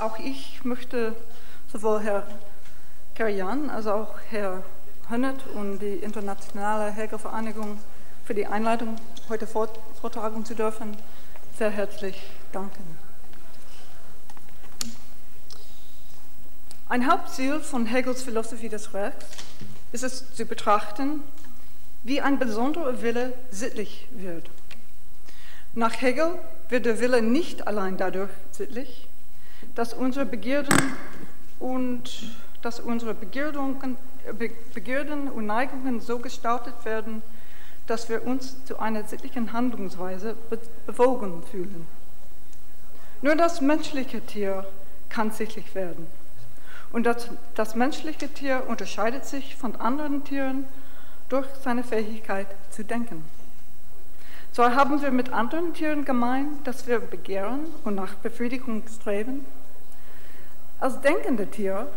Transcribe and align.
Auch 0.00 0.18
ich 0.20 0.64
möchte 0.64 1.16
sowohl 1.72 2.00
Herr 2.00 2.24
Karian 3.16 3.68
als 3.68 3.88
auch 3.88 4.14
Herr 4.30 4.62
Hönnert 5.08 5.44
und 5.54 5.80
die 5.80 5.96
Internationale 5.96 6.92
Häkelvereinigung 6.92 7.80
für 8.24 8.34
die 8.34 8.46
Einladung, 8.46 8.94
heute 9.28 9.48
vortragen 9.48 10.44
zu 10.44 10.54
dürfen, 10.54 10.96
sehr 11.56 11.70
herzlich 11.70 12.22
danken. 12.52 12.96
Ein 16.88 17.10
Hauptziel 17.10 17.58
von 17.58 17.86
Hegels 17.86 18.22
Philosophie 18.22 18.68
des 18.68 18.94
Rechts 18.94 19.26
ist 19.90 20.04
es 20.04 20.32
zu 20.32 20.46
betrachten, 20.46 21.24
wie 22.04 22.20
ein 22.20 22.38
besonderer 22.38 23.02
Wille 23.02 23.32
sittlich 23.50 24.06
wird. 24.12 24.48
Nach 25.74 26.00
Hegel 26.00 26.38
wird 26.68 26.86
der 26.86 27.00
Wille 27.00 27.20
nicht 27.20 27.66
allein 27.66 27.96
dadurch 27.96 28.30
sittlich, 28.52 29.07
dass 29.78 29.94
unsere 29.94 30.26
Begierden 30.26 30.76
und, 31.60 32.10
dass 32.62 32.80
unsere 32.80 33.14
Begierden, 33.14 33.96
Begierden 34.74 35.28
und 35.28 35.46
Neigungen 35.46 36.00
so 36.00 36.18
gestaltet 36.18 36.74
werden, 36.84 37.22
dass 37.86 38.08
wir 38.08 38.26
uns 38.26 38.64
zu 38.64 38.80
einer 38.80 39.04
sittlichen 39.04 39.52
Handlungsweise 39.52 40.34
bewogen 40.84 41.44
fühlen. 41.48 41.86
Nur 43.22 43.36
das 43.36 43.60
menschliche 43.60 44.20
Tier 44.20 44.66
kann 45.10 45.30
sittlich 45.30 45.72
werden. 45.76 46.08
Und 46.90 47.04
das, 47.04 47.28
das 47.54 47.76
menschliche 47.76 48.28
Tier 48.28 48.64
unterscheidet 48.66 49.26
sich 49.26 49.54
von 49.54 49.76
anderen 49.76 50.24
Tieren 50.24 50.64
durch 51.28 51.46
seine 51.62 51.84
Fähigkeit 51.84 52.48
zu 52.70 52.82
denken. 52.82 53.24
So 54.50 54.64
haben 54.64 55.00
wir 55.00 55.12
mit 55.12 55.32
anderen 55.32 55.72
Tieren 55.72 56.04
gemein, 56.04 56.58
dass 56.64 56.88
wir 56.88 56.98
begehren 56.98 57.60
und 57.84 57.94
nach 57.94 58.14
Befriedigung 58.14 58.82
streben. 58.88 59.46
Als 60.80 61.00
denkende 61.00 61.48
Tier 61.48 61.88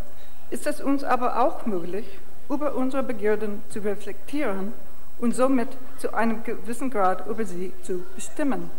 ist 0.49 0.66
es 0.66 0.81
uns 0.81 1.03
aber 1.03 1.40
auch 1.40 1.65
möglich, 1.68 2.20
über 2.49 2.74
unsere 2.76 3.04
Begierden 3.04 3.62
zu 3.70 3.79
reflektieren 3.79 4.73
und 5.20 5.35
somit 5.35 5.70
zu 5.99 6.13
einem 6.13 6.43
gewissen 6.43 6.90
Grad 6.90 7.27
über 7.27 7.46
sie 7.46 7.71
zu 7.84 8.04
bestimmen. 8.15 8.71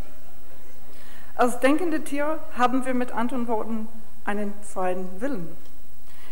Als 1.37 1.61
denkende 1.61 2.03
Tier 2.03 2.41
haben 2.59 2.85
wir 2.85 2.95
mit 2.95 3.13
anderen 3.13 3.47
Worten 3.47 3.87
einen 4.25 4.53
freien 4.63 5.09
Willen. 5.21 5.57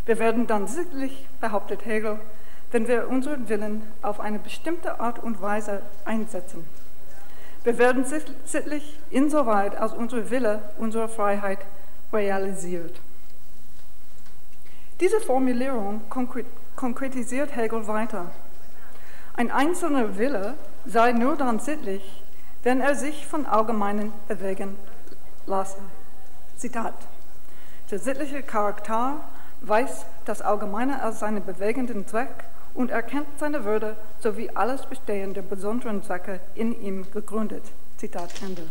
Wir 0.05 0.19
werden 0.19 0.49
dann 0.49 0.67
sittlich, 0.67 1.29
behauptet 1.41 1.85
Hegel, 1.85 2.19
wenn 2.73 2.89
wir 2.89 3.09
unseren 3.09 3.49
Willen 3.49 3.83
auf 4.03 4.19
eine 4.19 4.41
bestimmte 4.41 4.99
Art 4.99 5.21
und 5.21 5.41
Weise 5.41 5.83
einsetzen. 6.05 6.65
Wir 7.63 7.79
werden 7.79 8.05
sittlich 8.45 8.99
insoweit, 9.11 9.77
als 9.77 9.93
unser 9.93 10.31
Wille 10.31 10.61
unsere 10.79 11.09
Freiheit 11.09 11.61
realisiert. 12.13 13.01
Diese 15.01 15.19
Formulierung 15.21 16.03
konkretisiert 16.77 17.57
Hegel 17.57 17.87
weiter. 17.87 18.27
Ein 19.35 19.51
einzelner 19.51 20.19
Wille 20.19 20.55
sei 20.85 21.13
nur 21.13 21.37
dann 21.37 21.59
sittlich, 21.59 22.23
wenn 22.63 22.83
er 22.83 22.95
sich 22.95 23.27
von 23.27 23.47
Allgemeinen 23.47 24.13
bewegen 24.29 24.77
lasse. 25.47 25.79
Zitat. 26.59 26.93
Der 27.91 27.99
sittliche 27.99 28.43
Charakter 28.43 29.17
weiß 29.63 30.05
das 30.27 30.43
Allgemeine 30.43 31.03
als 31.03 31.21
seinen 31.21 31.45
bewegenden 31.45 32.07
Zweck 32.07 32.45
und 32.75 32.91
erkennt 32.91 33.27
seine 33.39 33.65
Würde 33.65 33.97
sowie 34.21 34.51
alles 34.55 34.85
Bestehen 34.85 35.33
der 35.33 35.43
besonderen 35.43 36.03
Zwecke 36.03 36.41
in 36.55 36.79
ihm 36.83 37.11
gegründet. 37.11 37.65
Zitat 37.97 38.43
Ende. 38.43 38.69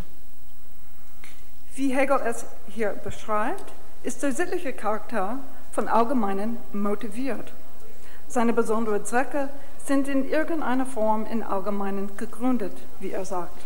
Wie 1.73 1.95
Hegel 1.95 2.19
es 2.23 2.45
hier 2.67 2.89
beschreibt, 2.91 3.73
ist 4.03 4.21
der 4.21 4.31
sittliche 4.31 4.73
Charakter 4.73 5.39
von 5.71 5.87
Allgemeinen 5.87 6.57
motiviert. 6.73 7.53
Seine 8.27 8.53
besonderen 8.53 9.05
Zwecke 9.05 9.49
sind 9.85 10.07
in 10.07 10.29
irgendeiner 10.29 10.85
Form 10.85 11.25
in 11.25 11.41
Allgemeinen 11.41 12.15
gegründet, 12.17 12.73
wie 12.99 13.11
er 13.11 13.25
sagt. 13.25 13.59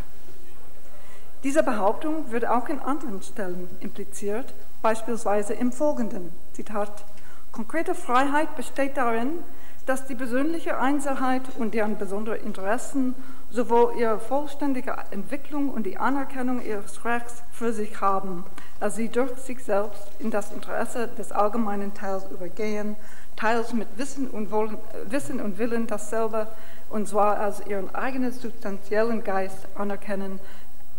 Diese 1.44 1.64
Behauptung 1.64 2.32
wird 2.32 2.48
auch 2.48 2.70
in 2.70 2.80
anderen 2.80 3.22
Stellen 3.22 3.68
impliziert, 3.82 4.54
beispielsweise 4.82 5.54
im 5.54 5.74
folgenden 5.74 6.32
Zitat. 6.54 7.04
Konkrete 7.52 7.94
Freiheit 7.94 8.56
besteht 8.56 8.96
darin, 8.96 9.40
dass 9.86 10.06
die 10.06 10.16
persönliche 10.16 10.80
Einzelheit 10.80 11.42
und 11.58 11.74
deren 11.74 11.98
besondere 11.98 12.38
Interessen 12.38 13.16
sowohl 13.54 13.94
ihre 14.00 14.20
vollständige 14.20 14.96
Entwicklung 15.12 15.70
und 15.70 15.84
die 15.84 15.98
Anerkennung 15.98 16.60
ihres 16.66 17.06
Rechts 17.06 17.44
für 17.52 17.72
sich 17.72 18.02
haben, 18.02 18.44
als 18.80 18.96
sie 18.96 19.10
durch 19.10 19.32
sich 19.36 19.64
selbst 19.64 20.02
in 20.18 20.32
das 20.32 20.52
Interesse 20.52 21.08
des 21.08 21.32
allgemeinen 21.32 21.94
Teils 21.94 22.26
übergehen, 22.32 22.96
teils 23.36 23.72
mit 23.74 23.88
Wissen 23.96 24.28
und, 24.28 24.50
Wollen, 24.50 24.78
Wissen 25.06 25.40
und 25.40 25.60
Willen 25.60 25.86
dasselbe, 25.86 26.48
und 26.90 27.08
zwar 27.08 27.38
als 27.38 27.66
ihren 27.68 27.94
eigenen 27.94 28.32
substanziellen 28.32 29.24
Geist 29.24 29.68
anerkennen 29.76 30.40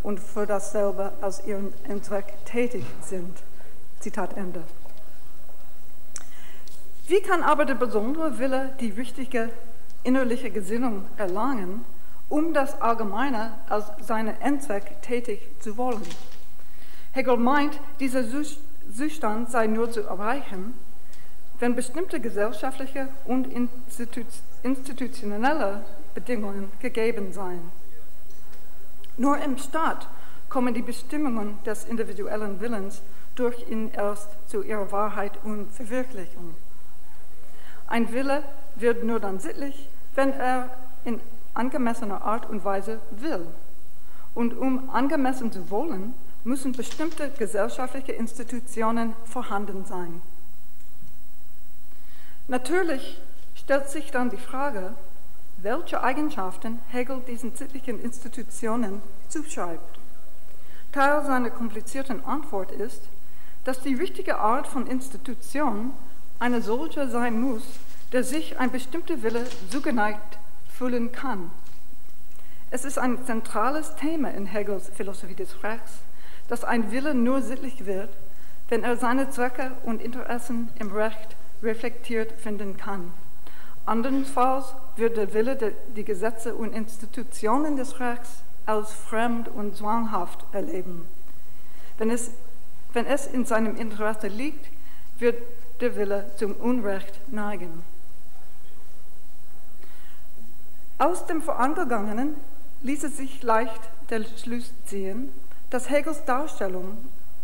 und 0.05 0.21
für 0.21 0.47
dasselbe 0.47 1.13
als 1.21 1.45
ihren 1.47 1.75
Endzweck 1.89 2.35
tätig 2.45 2.85
sind. 3.03 3.37
Zitat 3.99 4.37
Ende. 4.37 4.63
Wie 7.09 7.21
kann 7.21 7.43
aber 7.43 7.65
der 7.65 7.75
besondere 7.75 8.39
Wille 8.39 8.71
die 8.79 8.91
richtige 8.91 9.51
innerliche 10.05 10.51
Gesinnung 10.51 11.05
erlangen, 11.17 11.85
um 12.29 12.55
das 12.55 12.81
Allgemeine 12.81 13.53
als 13.69 13.87
seinen 14.07 14.41
Endzweck 14.41 15.03
tätig 15.03 15.41
zu 15.61 15.77
wollen? 15.77 16.03
Hegel 17.13 17.37
meint, 17.37 17.79
dieser 18.01 18.25
Zustand 18.97 19.51
sei 19.51 19.67
nur 19.67 19.91
zu 19.91 20.03
erreichen, 20.03 20.75
wenn 21.61 21.77
bestimmte 21.77 22.21
gesellschaftliche 22.21 23.09
und 23.25 23.49
institutionelle 24.63 25.85
Bedingungen 26.15 26.73
gegeben 26.81 27.33
seien. 27.33 27.71
Nur 29.17 29.39
im 29.39 29.57
Staat 29.59 30.09
kommen 30.49 30.75
die 30.75 30.83
Bestimmungen 30.83 31.59
des 31.65 31.85
individuellen 31.85 32.61
Willens 32.61 33.03
durch 33.37 33.69
ihn 33.69 33.93
erst 33.93 34.29
zu 34.49 34.63
ihrer 34.63 34.91
Wahrheit 34.91 35.33
und 35.45 35.73
Verwirklichung. 35.73 36.57
Ein 37.87 38.13
Wille 38.13 38.43
wird 38.77 39.05
nur 39.05 39.21
dann 39.21 39.39
sittlich, 39.39 39.89
wenn 40.15 40.33
er 40.33 40.71
in 41.05 41.21
angemessener 41.55 42.23
Art 42.23 42.49
und 42.49 42.65
Weise 42.65 43.01
will. 43.11 43.47
Und 44.35 44.57
um 44.57 44.91
angemessen 44.91 45.53
zu 45.53 45.71
wollen, 45.71 46.15
müssen 46.43 46.73
bestimmte 46.73 47.31
gesellschaftliche 47.31 48.13
Institutionen 48.13 49.15
vorhanden 49.25 49.85
sein. 49.87 50.21
Natürlich 52.49 53.19
stellt 53.55 53.89
sich 53.89 54.11
dann 54.11 54.31
die 54.31 54.37
Frage, 54.37 54.95
welche 55.59 56.03
Eigenschaften 56.03 56.81
Hegel 56.91 57.23
diesen 57.27 57.57
sittlichen 57.57 58.01
Institutionen 58.03 59.01
zuschreibt. 59.29 59.99
Teil 60.93 61.25
seiner 61.25 61.51
komplizierten 61.51 62.25
Antwort 62.25 62.71
ist, 62.71 63.03
dass 63.65 63.81
die 63.81 63.95
richtige 63.95 64.39
Art 64.39 64.67
von 64.67 64.87
Institution 64.87 65.93
eine 66.39 66.61
solche 66.61 67.09
sein 67.09 67.41
muss, 67.41 67.63
der 68.13 68.23
sich 68.23 68.59
ein 68.59 68.71
bestimmter 68.71 69.23
Wille 69.23 69.47
zugeneigt 69.71 70.39
fühlen 70.77 71.13
kann. 71.13 71.51
Es 72.71 72.85
ist 72.85 72.99
ein 72.99 73.25
zentrales 73.25 73.95
Thema 73.97 74.31
in 74.33 74.47
Hegels 74.47 74.91
Philosophie 74.95 75.35
des 75.35 75.63
Rechts, 75.63 75.93
dass 76.49 76.65
ein 76.65 76.91
Wille 76.91 77.15
nur 77.15 77.41
sittlich 77.41 77.87
wird, 77.87 78.11
wenn 78.69 78.83
er 78.83 78.97
seine 78.97 79.31
Zwecke 79.31 79.73
und 79.85 80.03
Interessen 80.03 80.69
im 80.79 80.91
Recht 80.91 81.37
reflektiert 81.63 82.33
finden 82.41 82.77
kann. 82.77 83.13
Andernfalls 83.87 84.75
wird 84.97 85.17
der 85.17 85.35
Wille 85.35 85.75
die 85.95 86.05
Gesetze 86.05 86.55
und 86.55 86.73
Institutionen 86.73 87.77
des 87.77 88.01
Rechts 88.01 88.43
als 88.67 88.93
fremd 88.93 89.49
und 89.49 89.77
zwanghaft 89.77 90.45
erleben. 90.53 91.07
Wenn 91.99 92.11
es, 92.11 92.31
wenn 92.93 93.07
es 93.07 93.27
in 93.27 93.45
seinem 93.45 93.77
Interesse 93.77 94.29
liegt, 94.29 94.71
wird 95.19 95.37
der 95.81 95.97
Wille 95.97 96.31
zum 96.37 96.53
Unrecht 96.55 97.21
neigen. 97.31 97.85
Aus 101.05 101.27
dem 101.27 101.43
Vorangegangenen 101.43 102.35
ließe 102.81 103.11
sich 103.11 103.43
leicht 103.43 103.91
der 104.09 104.25
Schluss 104.43 104.73
ziehen, 104.87 105.31
dass 105.69 105.91
Hegels 105.91 106.25
Darstellung 106.25 106.97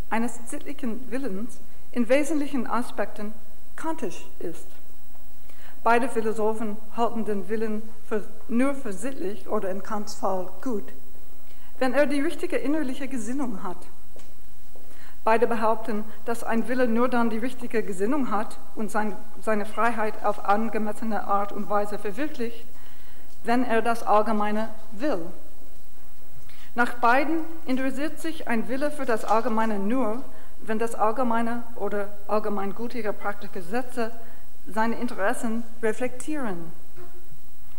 eines 0.08 0.38
sittlichen 0.46 1.10
Willens 1.10 1.58
in 1.92 2.08
wesentlichen 2.08 2.66
Aspekten 2.66 3.34
kantisch 3.76 4.26
ist. 4.38 4.66
Beide 5.84 6.08
Philosophen 6.08 6.78
halten 6.96 7.26
den 7.26 7.50
Willen 7.50 7.82
für, 8.08 8.26
nur 8.48 8.74
für 8.74 8.94
sittlich 8.94 9.46
oder 9.46 9.70
in 9.70 9.82
Kants 9.82 10.14
Fall 10.14 10.48
gut, 10.62 10.90
wenn 11.78 11.92
er 11.92 12.06
die 12.06 12.22
richtige 12.22 12.56
innerliche 12.56 13.08
Gesinnung 13.08 13.62
hat. 13.62 13.76
Beide 15.22 15.46
behaupten, 15.46 16.04
dass 16.24 16.44
ein 16.44 16.66
Wille 16.66 16.88
nur 16.88 17.10
dann 17.10 17.28
die 17.28 17.36
richtige 17.36 17.82
Gesinnung 17.82 18.30
hat 18.30 18.58
und 18.74 18.90
sein, 18.90 19.14
seine 19.42 19.66
Freiheit 19.66 20.24
auf 20.24 20.46
angemessene 20.46 21.24
Art 21.24 21.52
und 21.52 21.68
Weise 21.68 21.98
verwirklicht, 21.98 22.64
wenn 23.44 23.64
er 23.64 23.82
das 23.82 24.02
Allgemeine 24.02 24.68
will. 24.92 25.26
Nach 26.74 26.94
beiden 26.94 27.40
interessiert 27.66 28.20
sich 28.20 28.48
ein 28.48 28.68
Wille 28.68 28.90
für 28.90 29.04
das 29.04 29.24
Allgemeine 29.24 29.78
nur, 29.78 30.22
wenn 30.60 30.78
das 30.78 30.94
allgemeine 30.94 31.62
oder 31.76 32.08
allgemeingültige 32.28 33.12
praktische 33.12 33.52
Gesetze 33.52 34.12
seine 34.66 34.96
Interessen 35.00 35.64
reflektieren. 35.82 36.72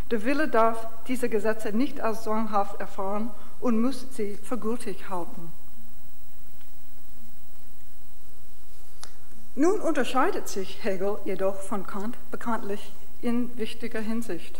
Der 0.09 0.25
Wille 0.25 0.49
darf 0.49 0.87
diese 1.07 1.29
Gesetze 1.29 1.71
nicht 1.71 2.01
als 2.01 2.23
zwanghaft 2.23 2.81
erfahren 2.81 3.31
und 3.61 3.81
muss 3.81 4.07
sie 4.11 4.37
für 4.43 4.57
gültig 4.57 5.09
halten. 5.09 5.51
Nun 9.55 9.79
unterscheidet 9.79 10.47
sich 10.49 10.83
Hegel 10.83 11.17
jedoch 11.23 11.61
von 11.61 11.85
Kant 11.85 12.17
bekanntlich 12.31 12.93
in 13.21 13.57
wichtiger 13.57 13.99
Hinsicht. 13.99 14.59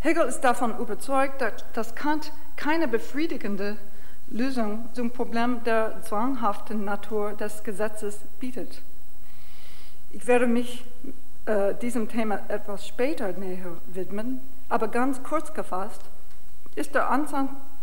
Hegel 0.00 0.26
ist 0.26 0.40
davon 0.40 0.78
überzeugt, 0.78 1.44
dass 1.74 1.94
Kant 1.94 2.32
keine 2.56 2.88
befriedigende 2.88 3.76
Lösung 4.28 4.88
zum 4.94 5.10
Problem 5.10 5.62
der 5.64 6.02
zwanghaften 6.02 6.84
Natur 6.84 7.32
des 7.32 7.64
Gesetzes 7.64 8.18
bietet. 8.38 8.80
Ich 10.12 10.26
werde 10.26 10.46
mich 10.46 10.84
äh, 11.46 11.74
diesem 11.74 12.08
Thema 12.08 12.40
etwas 12.48 12.86
später 12.86 13.32
näher 13.32 13.76
widmen, 13.86 14.40
aber 14.68 14.88
ganz 14.88 15.22
kurz 15.22 15.52
gefasst 15.52 16.02
ist 16.76 16.94
der 16.94 17.10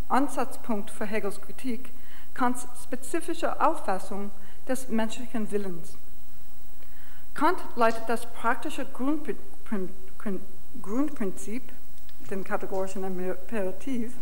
Ansatzpunkt 0.09 0.89
für 0.89 1.05
Hegels 1.05 1.41
Kritik 1.41 1.91
Kants 2.37 2.67
spezifische 2.83 3.59
Auffassung 3.59 4.31
des 4.67 4.89
menschlichen 4.89 5.51
Willens. 5.51 5.97
Kant 7.33 7.57
leitet 7.75 8.07
das 8.07 8.25
praktische 8.27 8.85
Grundprinzip, 10.81 11.63
den 12.27 12.43
kategorischen 12.43 13.03
Imperativ, 13.03 14.13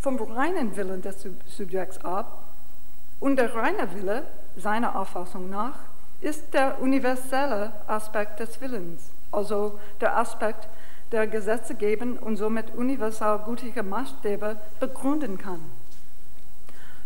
vom 0.00 0.16
reinen 0.16 0.76
Willen 0.76 1.02
des 1.02 1.26
Subjekts 1.46 2.04
ab 2.04 2.44
und 3.20 3.36
der 3.36 3.54
reine 3.54 3.94
Wille, 3.94 4.24
seiner 4.56 4.98
Auffassung 4.98 5.50
nach, 5.50 5.78
ist 6.20 6.54
der 6.54 6.80
universelle 6.80 7.72
Aspekt 7.86 8.40
des 8.40 8.60
Willens, 8.60 9.10
also 9.32 9.78
der 10.00 10.16
Aspekt, 10.16 10.68
der 11.12 11.26
Gesetze 11.26 11.74
geben 11.74 12.18
und 12.18 12.36
somit 12.36 12.74
universal 12.74 13.40
gültige 13.44 13.82
Maßstäbe 13.82 14.56
begründen 14.80 15.38
kann. 15.38 15.60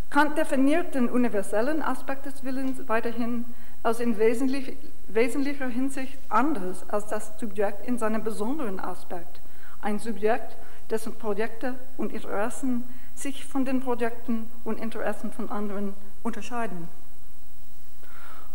Kant 0.08 0.36
definiert 0.36 0.94
den 0.94 1.08
universellen 1.08 1.82
Aspekt 1.82 2.26
des 2.26 2.42
Willens 2.42 2.88
weiterhin 2.88 3.44
als 3.82 4.00
in 4.00 4.18
wesentlich, 4.18 4.76
wesentlicher 5.08 5.68
Hinsicht 5.68 6.18
anders 6.28 6.84
als 6.88 7.06
das 7.06 7.32
Subjekt 7.38 7.86
in 7.86 7.98
seinem 7.98 8.24
besonderen 8.24 8.80
Aspekt. 8.80 9.40
Ein 9.82 9.98
Subjekt, 9.98 10.56
dessen 10.90 11.14
Projekte 11.16 11.74
und 11.96 12.12
Interessen 12.12 12.84
sich 13.14 13.44
von 13.44 13.64
den 13.64 13.80
Projekten 13.80 14.50
und 14.64 14.78
Interessen 14.78 15.32
von 15.32 15.50
anderen 15.50 15.94
unterscheiden. 16.22 16.88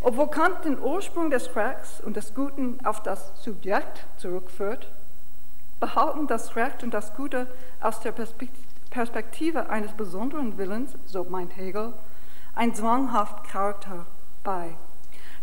Obwohl 0.02 0.28
Kant 0.28 0.66
den 0.66 0.80
Ursprung 0.80 1.30
des 1.30 1.56
Rechts 1.56 2.02
und 2.02 2.16
des 2.16 2.36
Guten 2.36 2.80
auf 2.86 3.02
das 3.02 3.32
Subjekt 3.42 4.06
zurückführt, 4.18 4.92
behalten 5.80 6.28
das 6.28 6.56
Recht 6.56 6.84
und 6.84 6.94
das 6.94 7.16
Gute 7.16 7.48
aus 7.82 8.02
der 8.02 8.14
Perspektive 8.92 9.70
eines 9.70 9.94
besonderen 9.94 10.58
Willens, 10.58 10.92
so 11.06 11.24
meint 11.24 11.58
Hegel, 11.58 11.94
ein 12.54 12.76
zwanghaften 12.76 13.48
Charakter 13.48 14.06
bei. 14.44 14.76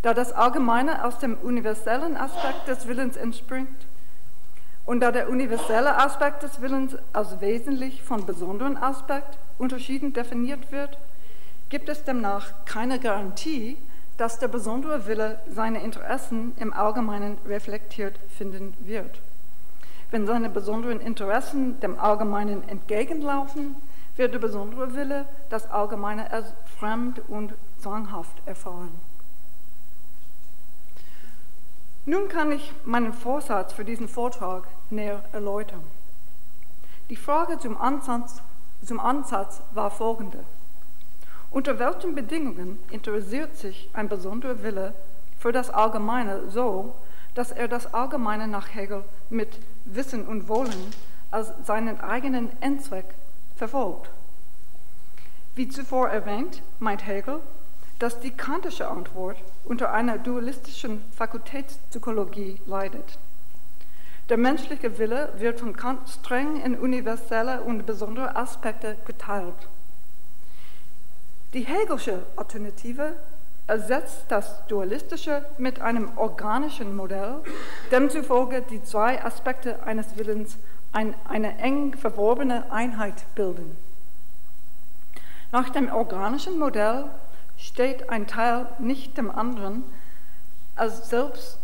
Da 0.03 0.15
das 0.15 0.33
Allgemeine 0.33 1.05
aus 1.05 1.19
dem 1.19 1.37
universellen 1.39 2.17
Aspekt 2.17 2.69
des 2.69 2.87
Willens 2.87 3.17
entspringt 3.17 3.87
und 4.85 5.01
da 5.01 5.13
der 5.13 5.31
universelle 5.31 5.97
Aspekt 5.97 6.43
des 6.43 6.61
Willens 6.61 6.97
als 7.13 7.41
wesentlich 7.41 8.03
von 8.03 8.27
besonderen 8.27 8.77
Aspekt 8.77 9.39
unterschieden 9.59 10.13
definiert 10.13 10.73
wird, 10.73 10.99
gibt 11.69 11.89
es 11.89 12.05
demnach 12.05 12.53
keine 12.65 12.99
Garantie, 12.99 13.77
dass 14.17 14.39
der 14.39 14.49
besondere 14.49 15.07
Wille 15.07 15.41
seine 15.49 15.83
Interessen 15.83 16.53
im 16.59 16.73
Allgemeinen 16.73 17.39
reflektiert 17.47 18.19
finden 18.37 18.75
wird. 18.81 19.21
Wenn 20.11 20.27
seine 20.27 20.51
besonderen 20.51 21.01
Interessen 21.01 21.81
dem 21.81 21.99
Allgemeinen 21.99 22.69
entgegenlaufen, 22.69 23.77
wird 24.17 24.35
der 24.35 24.41
besondere 24.41 24.95
Wille 24.95 25.25
das 25.49 25.71
Allgemeine 25.71 26.31
als 26.31 26.53
fremd 26.79 27.23
und 27.29 27.55
zwanghaft 27.81 28.37
erfahren. 28.45 28.91
Nun 32.05 32.29
kann 32.29 32.51
ich 32.51 32.73
meinen 32.85 33.13
Vorsatz 33.13 33.73
für 33.73 33.85
diesen 33.85 34.09
Vortrag 34.09 34.65
näher 34.91 35.23
erläutern. 35.31 35.85
Die 37.11 37.17
Frage 37.17 37.59
zum 37.61 37.81
Ansatz, 37.81 38.43
zum 38.85 38.99
Ansatz 38.99 39.61
war 39.73 39.91
folgende. 39.91 40.45
Unter 41.53 41.79
welchen 41.79 42.17
Bedingungen 42.17 42.83
interessiert 42.91 43.57
sich 43.57 43.89
ein 43.93 44.09
besonderer 44.09 44.65
Wille 44.65 44.95
für 45.39 45.53
das 45.53 45.71
Allgemeine 45.71 46.51
so, 46.51 46.97
dass 47.37 47.53
er 47.53 47.69
das 47.69 47.95
Allgemeine 47.95 48.49
nach 48.49 48.75
Hegel 48.75 49.05
mit 49.31 49.61
Wissen 49.85 50.27
und 50.27 50.49
Wollen 50.49 50.93
als 51.31 51.53
seinen 51.65 52.01
eigenen 52.01 52.51
Endzweck 52.61 53.15
verfolgt. 53.55 54.11
Wie 55.55 55.69
zuvor 55.69 56.09
erwähnt, 56.09 56.63
meint 56.81 57.07
Hegel, 57.07 57.39
dass 58.03 58.19
die 58.19 58.33
kantische 58.33 58.89
Antwort 58.89 59.37
unter 59.65 59.93
einer 59.93 60.19
dualistischen 60.19 61.05
Fakultätspsychologie 61.17 62.61
leidet. 62.67 63.17
Der 64.29 64.39
menschliche 64.39 64.99
Wille 64.99 65.33
wird 65.37 65.61
von 65.61 65.77
Kant 65.77 66.09
streng 66.09 66.61
in 66.63 66.77
universelle 66.77 67.61
und 67.61 67.87
besondere 67.87 68.35
Aspekte 68.35 68.97
geteilt. 69.07 69.55
Die 71.55 71.65
Hegelsche 71.65 72.27
Alternative 72.35 73.13
ersetzt 73.69 74.25
das 74.31 74.67
Dualistische 74.67 75.45
mit 75.59 75.81
einem 75.81 76.11
organischen 76.19 76.97
Modell, 76.97 77.37
demzufolge 77.93 78.63
die 78.63 78.83
zwei 78.83 79.25
Aspekte 79.25 79.81
eines 79.85 80.17
Willens 80.17 80.57
ein, 80.91 81.15
eine 81.29 81.57
eng 81.59 81.97
verworbene 81.97 82.73
Einheit 82.73 83.33
bilden. 83.37 83.77
Nach 85.53 85.69
dem 85.69 85.93
organischen 85.93 86.59
Modell 86.59 87.05
steht 87.63 88.11
ein 88.11 88.27
Teil 88.27 88.67
nicht 88.79 89.17
dem 89.17 89.31
anderen 89.31 89.85
als 90.75 91.09
selbst 91.09 91.59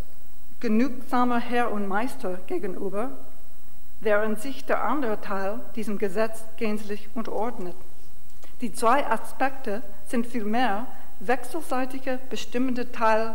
genügsamer 0.61 1.39
Herr 1.39 1.71
und 1.73 1.87
Meister 1.87 2.39
gegenüber, 2.47 3.11
während 4.01 4.41
sich 4.41 4.65
der 4.65 4.85
andere 4.85 5.21
Teil 5.21 5.61
diesem 5.77 5.99
Gesetz 5.99 6.45
gänzlich 6.57 7.09
unterordnet. 7.15 7.75
Die 8.61 8.73
zwei 8.73 9.07
Aspekte 9.07 9.83
sind 10.07 10.27
vielmehr 10.27 10.87
wechselseitige 11.21 12.19
bestimmende 12.31 12.91
Teil 12.93 13.35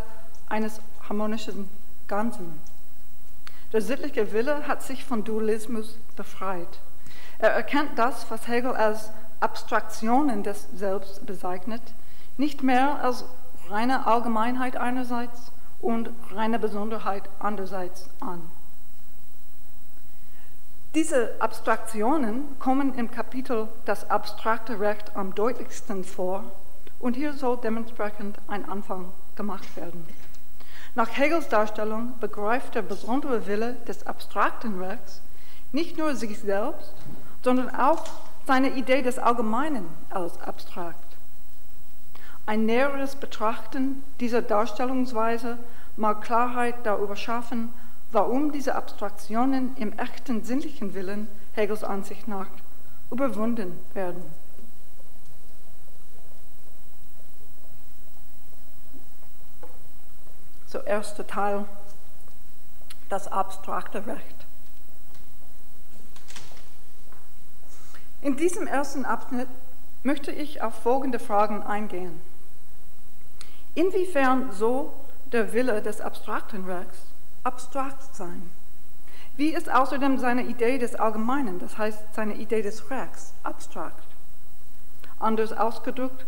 eines 0.50 0.80
harmonischen 1.07 1.69
Ganzen. 2.07 2.61
Der 3.71 3.81
sittliche 3.81 4.31
Wille 4.31 4.68
hat 4.68 4.83
sich 4.83 5.04
von 5.04 5.23
Dualismus 5.23 5.97
befreit. 6.16 6.80
Er 7.40 7.52
erkennt 7.52 7.97
das, 7.97 8.30
was 8.30 8.47
Hegel 8.47 8.71
als 8.76 9.09
Abstraktionen 9.40 10.44
des 10.44 10.68
Selbst 10.76 11.26
bezeichnet, 11.26 11.81
nicht 12.37 12.63
mehr 12.63 13.04
als 13.04 13.25
reine 13.69 14.06
Allgemeinheit 14.07 14.78
einerseits 14.78 15.52
und 15.81 16.09
reine 16.31 16.59
Besonderheit 16.59 17.23
andererseits 17.40 18.09
an. 18.19 18.42
Diese 20.95 21.31
Abstraktionen 21.40 22.44
kommen 22.59 22.94
im 22.95 23.09
Kapitel 23.09 23.68
Das 23.85 24.09
abstrakte 24.09 24.80
Recht 24.80 25.16
am 25.16 25.33
deutlichsten 25.33 26.04
vor 26.04 26.44
und 26.99 27.16
hier 27.16 27.33
soll 27.33 27.57
dementsprechend 27.57 28.37
ein 28.47 28.69
Anfang 28.69 29.11
gemacht 29.35 29.75
werden. 29.75 30.06
Nach 30.95 31.09
Hegels 31.18 31.49
Darstellung 31.49 32.13
begreift 32.19 32.75
der 32.75 32.83
besondere 32.83 33.47
Wille 33.47 33.73
des 33.87 34.06
abstrakten 34.06 34.80
Rechts 34.81 35.21
nicht 35.71 35.97
nur 35.97 36.16
sich 36.16 36.40
selbst, 36.40 36.94
sondern 37.42 37.75
auch 37.75 38.06
seine 38.45 38.69
Idee 38.69 39.02
des 39.02 39.18
Allgemeinen 39.18 39.87
als 40.11 40.40
abstrakt. 40.42 41.03
Ein 42.45 42.66
näheres 42.66 43.16
Betrachten 43.16 44.04
dieser 44.19 44.42
Darstellungsweise 44.42 45.57
mag 45.95 46.21
Klarheit 46.21 46.76
darüber 46.83 47.16
schaffen, 47.16 47.71
warum 48.12 48.52
diese 48.52 48.76
Abstraktionen 48.76 49.76
im 49.78 49.97
echten 49.97 50.44
sinnlichen 50.44 50.94
Willen 50.94 51.30
Hegels 51.54 51.83
Ansicht 51.83 52.28
nach 52.28 52.47
überwunden 53.12 53.80
werden. 53.94 54.23
So 60.68 60.80
erster 60.80 61.26
Teil, 61.26 61.66
das 63.09 63.28
abstrakte 63.28 64.06
Recht. 64.06 64.45
In 68.21 68.35
diesem 68.38 68.68
ersten 68.68 69.06
Abschnitt 69.06 69.47
möchte 70.02 70.31
ich 70.31 70.62
auf 70.62 70.73
folgende 70.81 71.19
Fragen 71.19 71.62
eingehen. 71.62 72.32
Inwiefern 73.75 74.51
so 74.51 74.94
der 75.31 75.53
Wille 75.53 75.81
des 75.81 76.01
abstrakten 76.01 76.65
Rechts 76.65 76.97
abstrakt 77.44 78.15
sein? 78.15 78.51
Wie 79.35 79.49
ist 79.49 79.71
außerdem 79.71 80.19
seine 80.19 80.44
Idee 80.44 80.77
des 80.77 80.95
Allgemeinen, 80.95 81.59
das 81.59 81.77
heißt 81.77 82.13
seine 82.13 82.35
Idee 82.35 82.61
des 82.61 82.89
Rechts, 82.92 83.33
abstrakt? 83.44 84.06
Anders 85.19 85.53
ausgedrückt, 85.53 86.25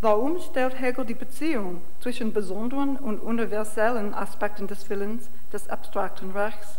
Warum 0.00 0.40
stellt 0.40 0.80
Hegel 0.80 1.04
die 1.04 1.14
Beziehung 1.14 1.82
zwischen 2.00 2.32
besonderen 2.32 2.96
und 2.96 3.18
universellen 3.18 4.14
Aspekten 4.14 4.68
des 4.68 4.88
Willens 4.88 5.28
des 5.52 5.68
abstrakten 5.68 6.30
Rechts 6.30 6.78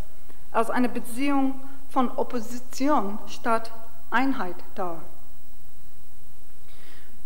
als 0.54 0.70
eine 0.70 0.88
Beziehung 0.88 1.60
von 1.90 2.10
Opposition 2.12 3.20
statt 3.28 3.72
Einheit 4.10 4.56
dar? 4.76 5.02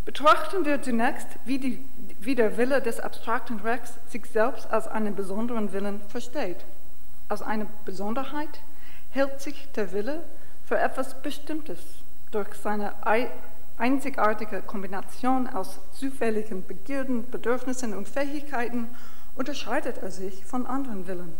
Betrachten 0.03 0.65
wir 0.65 0.81
zunächst, 0.81 1.27
wie, 1.45 1.59
die, 1.59 1.85
wie 2.25 2.36
der 2.36 2.58
Wille 2.58 2.82
des 2.82 3.00
abstrakten 3.00 3.60
Rechts 3.60 3.94
sich 4.08 4.25
selbst 4.25 4.70
als 4.72 4.88
einen 4.88 5.15
besonderen 5.15 5.74
Willen 5.74 6.01
versteht. 6.08 6.65
Als 7.30 7.42
eine 7.42 7.68
Besonderheit 7.86 8.62
hält 9.12 9.42
sich 9.42 9.70
der 9.75 9.92
Wille 9.92 10.24
für 10.65 10.77
etwas 10.77 11.22
Bestimmtes 11.22 11.80
durch 12.32 12.53
seine 12.56 12.94
einzigartige 13.77 14.62
Kombination 14.62 15.48
aus 15.48 15.80
zufälligen 15.94 16.65
Begierden, 16.65 17.30
Bedürfnissen 17.30 17.96
und 17.96 18.08
Fähigkeiten 18.08 18.89
unterscheidet 19.36 19.98
er 20.00 20.12
sich 20.12 20.46
von 20.46 20.65
anderen 20.65 21.08
Willen. 21.08 21.34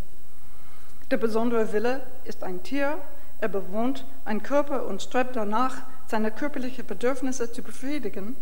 Der 1.12 1.18
besondere 1.18 1.74
Wille 1.74 2.02
ist 2.24 2.44
ein 2.44 2.64
Tier, 2.64 2.98
er 3.40 3.50
bewohnt 3.50 4.06
einen 4.26 4.42
Körper 4.42 4.86
und 4.86 5.02
strebt 5.02 5.36
danach, 5.36 5.82
seine 6.08 6.32
körperlichen 6.32 6.86
Bedürfnisse 6.86 7.52
zu 7.52 7.62
befriedigen. 7.62 8.36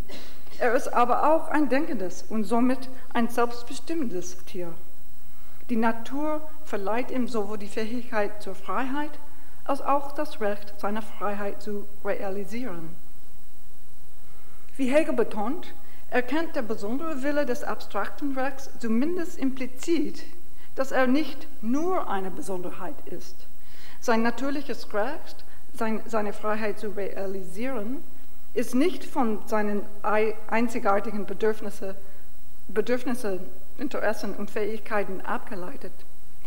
Er 0.62 0.75
ist 0.75 0.89
aber 0.94 1.34
auch 1.34 1.48
ein 1.48 1.70
denkendes 1.70 2.24
und 2.30 2.44
somit 2.44 2.88
ein 3.15 3.30
selbstbestimmendes 3.30 4.46
Tier. 4.46 4.72
Die 5.72 5.75
Natur 5.75 6.48
verleiht 6.65 7.10
ihm 7.10 7.27
sowohl 7.27 7.58
die 7.58 7.68
Fähigkeit 7.68 8.44
zur 8.44 8.53
Freiheit 8.53 9.10
als 9.65 9.82
auch 9.82 10.12
das 10.12 10.39
Recht, 10.39 10.75
seine 10.77 11.01
Freiheit 11.01 11.63
zu 11.63 11.88
realisieren. 12.06 12.96
Wie 14.77 14.94
Hegel 14.94 15.15
betont, 15.15 15.74
erkennt 16.12 16.56
der 16.56 16.62
besondere 16.62 17.24
Wille 17.24 17.48
des 17.48 17.63
abstrakten 17.63 18.36
Werks 18.36 18.70
zumindest 18.77 19.39
implizit, 19.39 20.24
dass 20.75 20.91
er 20.91 21.08
nicht 21.08 21.48
nur 21.63 22.08
eine 22.08 22.30
Besonderheit 22.30 23.08
ist. 23.08 23.48
Sein 24.00 24.22
natürliches 24.22 24.94
Recht, 24.94 25.44
sein, 25.74 26.01
seine 26.06 26.34
Freiheit 26.34 26.77
zu 26.77 26.89
realisieren, 26.89 28.03
ist 28.53 28.75
nicht 28.75 29.05
von 29.05 29.39
seinen 29.48 29.84
einzigartigen 30.48 31.25
Bedürfnissen, 31.25 31.96
Bedürfnisse, 32.67 33.39
Interessen 33.77 34.34
und 34.36 34.51
Fähigkeiten 34.51 35.22
abgeleitet. 35.22 35.93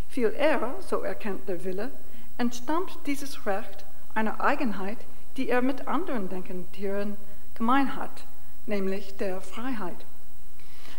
Viel 0.08 0.32
eher, 0.36 0.74
so 0.80 1.00
erkennt 1.00 1.48
der 1.48 1.64
Wille, 1.64 1.90
entstammt 2.38 2.98
dieses 3.06 3.46
Recht 3.46 3.84
einer 4.14 4.40
Eigenheit, 4.40 4.98
die 5.36 5.48
er 5.48 5.62
mit 5.62 5.88
anderen 5.88 6.28
denkenden 6.28 6.70
Tieren 6.72 7.16
gemein 7.54 7.96
hat, 7.96 8.24
nämlich 8.66 9.16
der 9.16 9.40
Freiheit. 9.40 9.96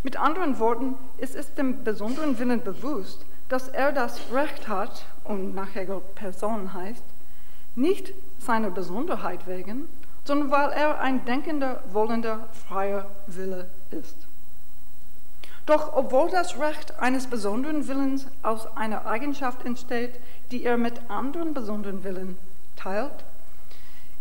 Mit 0.04 0.18
anderen 0.18 0.60
Worten 0.60 0.96
ist 1.18 1.36
es 1.36 1.54
dem 1.54 1.84
besonderen 1.84 2.38
Willen 2.38 2.62
bewusst, 2.62 3.26
dass 3.50 3.70
er 3.70 3.92
das 3.92 4.20
Recht 4.34 4.68
hat, 4.68 5.06
und 5.24 5.56
nach 5.56 5.74
Hegel 5.76 6.02
Person 6.16 6.74
heißt, 6.74 7.04
nicht 7.76 8.14
seiner 8.40 8.70
Besonderheit 8.70 9.48
wegen, 9.48 9.88
sondern 10.26 10.52
weil 10.52 10.72
er 10.72 11.00
ein 11.00 11.24
denkender, 11.26 11.82
wollender, 11.92 12.50
freier 12.68 13.06
Wille 13.28 13.70
ist. 13.92 14.18
Doch 15.66 15.94
obwohl 15.96 16.30
das 16.30 16.60
Recht 16.60 17.00
eines 17.00 17.28
besonderen 17.28 17.88
Willens 17.88 18.28
aus 18.44 18.68
einer 18.76 19.08
Eigenschaft 19.08 19.66
entsteht, 19.66 20.20
die 20.52 20.64
er 20.64 20.78
mit 20.78 21.00
anderen 21.10 21.54
besonderen 21.54 22.04
Willen 22.04 22.38
teilt, 22.76 23.24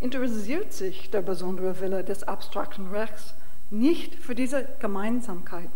interessiert 0.01 0.73
sich 0.73 1.11
der 1.11 1.23
besondere 1.23 1.81
Wille 1.81 2.05
des 2.05 2.23
abstrakten 2.25 2.91
Rechts 2.91 3.35
nicht 3.71 4.15
für 4.15 4.35
diese 4.35 4.67
Gemeinsamkeit. 4.81 5.69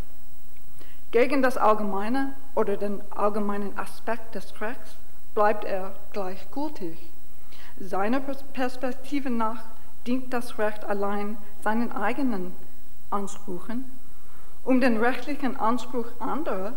Gegen 1.10 1.42
das 1.42 1.56
Allgemeine 1.56 2.34
oder 2.54 2.76
den 2.76 3.00
allgemeinen 3.10 3.78
Aspekt 3.78 4.34
des 4.34 4.60
Rechts 4.60 4.96
bleibt 5.34 5.64
er 5.64 5.94
gleichgültig. 6.12 6.98
Seiner 7.80 8.20
Perspektive 8.20 9.30
nach 9.30 9.64
dient 10.08 10.32
das 10.32 10.58
Recht 10.58 10.84
allein 10.84 11.36
seinen 11.62 11.92
eigenen 11.92 12.52
Ansprüchen 13.10 13.84
um 14.64 14.82
den 14.82 14.98
rechtlichen 14.98 15.56
Anspruch 15.56 16.06
anderer 16.18 16.74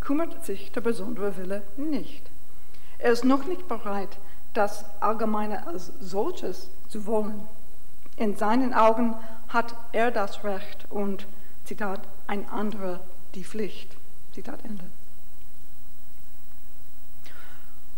kümmert 0.00 0.44
sich 0.44 0.70
der 0.72 0.82
besondere 0.82 1.36
Wille 1.38 1.62
nicht. 1.78 2.30
Er 2.98 3.12
ist 3.12 3.24
noch 3.24 3.46
nicht 3.46 3.68
bereit, 3.68 4.18
das 4.52 4.84
Allgemeine 5.00 5.66
als 5.66 5.92
solches 5.98 6.68
zu 6.88 7.06
wollen. 7.06 7.48
In 8.16 8.36
seinen 8.36 8.74
Augen 8.74 9.14
hat 9.48 9.74
er 9.92 10.10
das 10.10 10.44
Recht 10.44 10.86
und, 10.90 11.26
Zitat, 11.64 12.00
ein 12.26 12.46
anderer 12.50 13.00
die 13.34 13.44
Pflicht. 13.44 13.96
Zitat 14.34 14.62
Ende. 14.64 14.84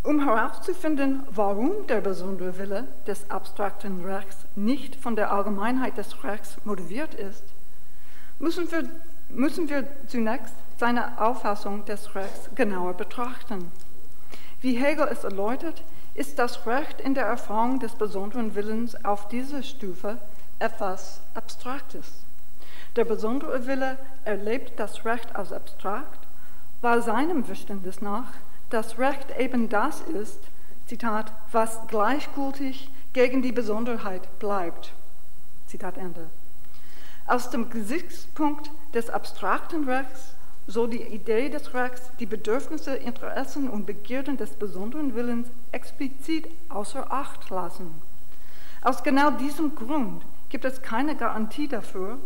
Um 0.05 0.25
herauszufinden, 0.25 1.23
warum 1.31 1.87
der 1.89 2.01
besondere 2.01 2.57
Wille 2.59 2.87
des 3.07 3.31
abstrakten 3.31 4.05
Rechts 4.05 4.47
nicht 4.55 4.97
von 4.97 5.17
der 5.17 5.33
Allgemeinheit 5.33 5.97
des 5.97 6.23
Rechts 6.23 6.57
motiviert 6.65 7.15
ist, 7.15 7.43
müssen 8.39 8.71
wir 8.71 8.89
müssen 9.29 9.69
wir 9.69 9.87
zunächst 10.07 10.55
seine 10.79 11.21
Auffassung 11.21 11.85
des 11.85 12.15
Rechts 12.15 12.51
genauer 12.55 12.95
betrachten. 12.95 13.71
Wie 14.61 14.77
Hegel 14.77 15.09
es 15.11 15.25
erläutert, 15.25 15.83
ist 16.15 16.39
das 16.39 16.67
Recht 16.67 17.01
in 17.01 17.15
der 17.15 17.27
Erfahrung 17.27 17.81
des 17.81 17.93
besonderen 17.93 18.55
Willens 18.55 19.05
auf 19.05 19.29
dieser 19.29 19.63
Stufe 19.63 20.19
etwas 20.59 21.21
Abstraktes. 21.35 22.07
Der 22.97 23.05
besondere 23.05 23.67
Wille 23.67 23.99
erlebt 24.25 24.79
das 24.79 25.05
Recht 25.05 25.35
als 25.35 25.53
abstrakt, 25.53 26.27
weil 26.81 27.03
seinem 27.03 27.45
Verständnis 27.45 28.01
nach 28.01 28.29
das 28.75 28.99
Recht 28.99 29.27
eben 29.39 29.69
das 29.69 30.01
ist, 30.01 30.41
Zitat, 30.87 31.33
was 31.53 31.87
gleichgültig 31.87 32.91
gegen 33.13 33.41
die 33.41 33.53
Besonderheit 33.53 34.39
bleibt. 34.41 34.93
Zitat 35.69 35.97
Ende. 35.97 36.27
Aus 37.27 37.51
dem 37.51 37.71
Gesichtspunkt 37.71 38.71
des 38.93 39.11
abstrakten 39.11 39.89
Rechts 39.89 40.35
soll 40.67 40.91
die 40.91 41.03
Idee 41.03 41.51
des 41.51 41.73
Rechts 41.73 42.11
die 42.19 42.27
Bedürfnisse, 42.27 42.97
Interessen 42.97 43.71
und 43.71 43.87
Begierden 43.87 44.37
des 44.37 44.51
besonderen 44.51 45.15
Willens 45.15 45.49
explizit 45.71 46.49
außer 46.69 47.13
Acht 47.13 47.49
lassen. 47.51 48.03
Aus 48.83 49.05
genau 49.05 49.31
diesem 49.31 49.77
Grund 49.77 50.25
gibt 50.49 50.65
es 50.65 50.83
keine 50.83 51.15
Garantie 51.15 51.69
dafür, 51.69 52.19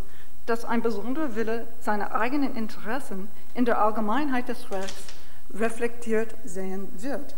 dass 0.46 0.64
ein 0.64 0.80
besonderer 0.80 1.36
Wille 1.36 1.66
seine 1.80 2.14
eigenen 2.14 2.56
Interessen 2.56 3.28
in 3.54 3.66
der 3.66 3.82
Allgemeinheit 3.82 4.48
des 4.48 4.70
Rechts 4.70 5.17
reflektiert 5.54 6.34
sehen 6.44 6.88
wird. 7.02 7.34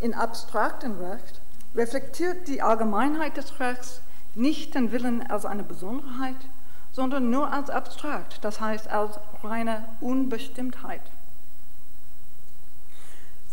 In 0.00 0.14
abstraktem 0.14 0.98
Recht 0.98 1.40
reflektiert 1.74 2.48
die 2.48 2.62
Allgemeinheit 2.62 3.36
des 3.36 3.58
Rechts 3.60 4.00
nicht 4.34 4.74
den 4.74 4.92
Willen 4.92 5.22
als 5.28 5.44
eine 5.44 5.62
Besonderheit, 5.62 6.36
sondern 6.92 7.30
nur 7.30 7.52
als 7.52 7.70
abstrakt, 7.70 8.38
das 8.42 8.60
heißt 8.60 8.88
als 8.88 9.18
reine 9.42 9.88
Unbestimmtheit. 10.00 11.02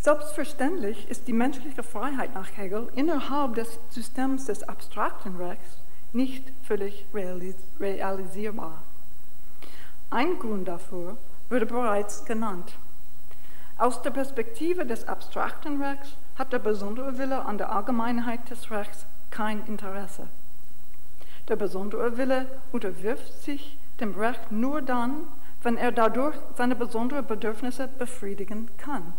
Selbstverständlich 0.00 1.08
ist 1.08 1.28
die 1.28 1.32
menschliche 1.32 1.84
Freiheit 1.84 2.34
nach 2.34 2.56
Hegel 2.56 2.90
innerhalb 2.96 3.54
des 3.54 3.78
Systems 3.90 4.46
des 4.46 4.64
abstrakten 4.64 5.36
Rechts 5.36 5.78
nicht 6.12 6.52
völlig 6.64 7.06
realisierbar. 7.14 8.82
Ein 10.10 10.38
Grund 10.38 10.66
dafür 10.66 11.16
wurde 11.48 11.66
bereits 11.66 12.24
genannt. 12.24 12.72
Aus 13.78 14.02
der 14.02 14.10
Perspektive 14.10 14.86
des 14.86 15.08
abstrakten 15.08 15.82
Rechts 15.82 16.10
hat 16.38 16.52
der 16.52 16.58
besondere 16.58 17.18
Wille 17.18 17.44
an 17.44 17.58
der 17.58 17.72
Allgemeinheit 17.72 18.48
des 18.50 18.70
Rechts 18.70 19.06
kein 19.30 19.66
Interesse. 19.66 20.28
Der 21.48 21.56
besondere 21.56 22.16
Wille 22.16 22.46
unterwirft 22.70 23.42
sich 23.42 23.78
dem 24.00 24.14
Recht 24.14 24.52
nur 24.52 24.82
dann, 24.82 25.26
wenn 25.62 25.76
er 25.76 25.92
dadurch 25.92 26.36
seine 26.56 26.76
besonderen 26.76 27.26
Bedürfnisse 27.26 27.88
befriedigen 27.88 28.68
kann. 28.78 29.12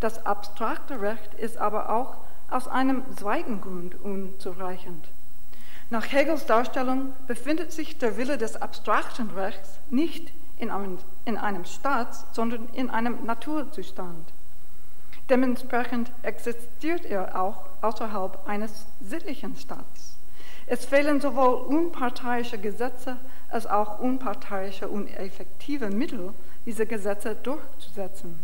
Das 0.00 0.26
abstrakte 0.26 1.00
Recht 1.00 1.34
ist 1.34 1.58
aber 1.58 1.90
auch 1.90 2.16
aus 2.50 2.68
einem 2.68 3.02
zweiten 3.16 3.60
Grund 3.60 3.94
unzureichend. 4.02 5.08
Nach 5.90 6.10
Hegels 6.10 6.46
Darstellung 6.46 7.12
befindet 7.26 7.70
sich 7.72 7.98
der 7.98 8.16
Wille 8.16 8.38
des 8.38 8.56
abstrakten 8.60 9.30
Rechts 9.30 9.78
nicht 9.90 10.32
in 10.58 10.70
einem, 10.70 10.98
in 11.24 11.36
einem 11.36 11.64
Staats, 11.64 12.24
sondern 12.32 12.68
in 12.72 12.90
einem 12.90 13.24
Naturzustand. 13.24 14.32
Dementsprechend 15.28 16.10
existiert 16.22 17.04
er 17.04 17.40
auch 17.40 17.64
außerhalb 17.80 18.46
eines 18.46 18.86
sittlichen 19.00 19.56
Staats. 19.56 20.16
Es 20.66 20.84
fehlen 20.84 21.20
sowohl 21.20 21.54
unparteiische 21.54 22.58
Gesetze 22.58 23.16
als 23.50 23.66
auch 23.66 23.98
unparteiische 23.98 24.88
und 24.88 25.08
effektive 25.08 25.90
Mittel, 25.90 26.32
diese 26.66 26.86
Gesetze 26.86 27.34
durchzusetzen. 27.34 28.38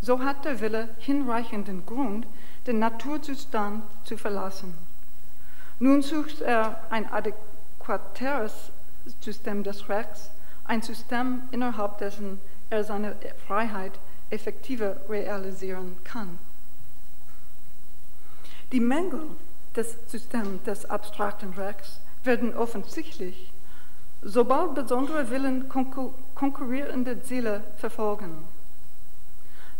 So 0.00 0.20
hat 0.20 0.44
der 0.44 0.60
Wille 0.60 0.88
hinreichenden 0.98 1.84
Grund, 1.86 2.26
den 2.66 2.78
Naturzustand 2.78 3.84
zu 4.04 4.16
verlassen. 4.16 4.74
Nun 5.78 6.02
sucht 6.02 6.40
er 6.40 6.80
ein 6.90 7.10
adäquateres 7.10 8.70
System 9.20 9.64
des 9.64 9.88
Rechts 9.88 10.30
ein 10.70 10.82
System, 10.82 11.42
innerhalb 11.50 11.98
dessen 11.98 12.40
er 12.70 12.84
seine 12.84 13.16
Freiheit 13.48 13.98
effektiver 14.30 14.98
realisieren 15.08 15.96
kann. 16.04 16.38
Die 18.70 18.78
Mängel 18.78 19.20
des 19.74 19.96
Systems 20.06 20.62
des 20.62 20.88
abstrakten 20.88 21.54
Rechts 21.54 21.98
werden 22.22 22.56
offensichtlich, 22.56 23.52
sobald 24.22 24.76
besondere 24.76 25.28
Willen 25.30 25.68
konkurrierende 26.36 27.20
Ziele 27.24 27.64
verfolgen. 27.76 28.30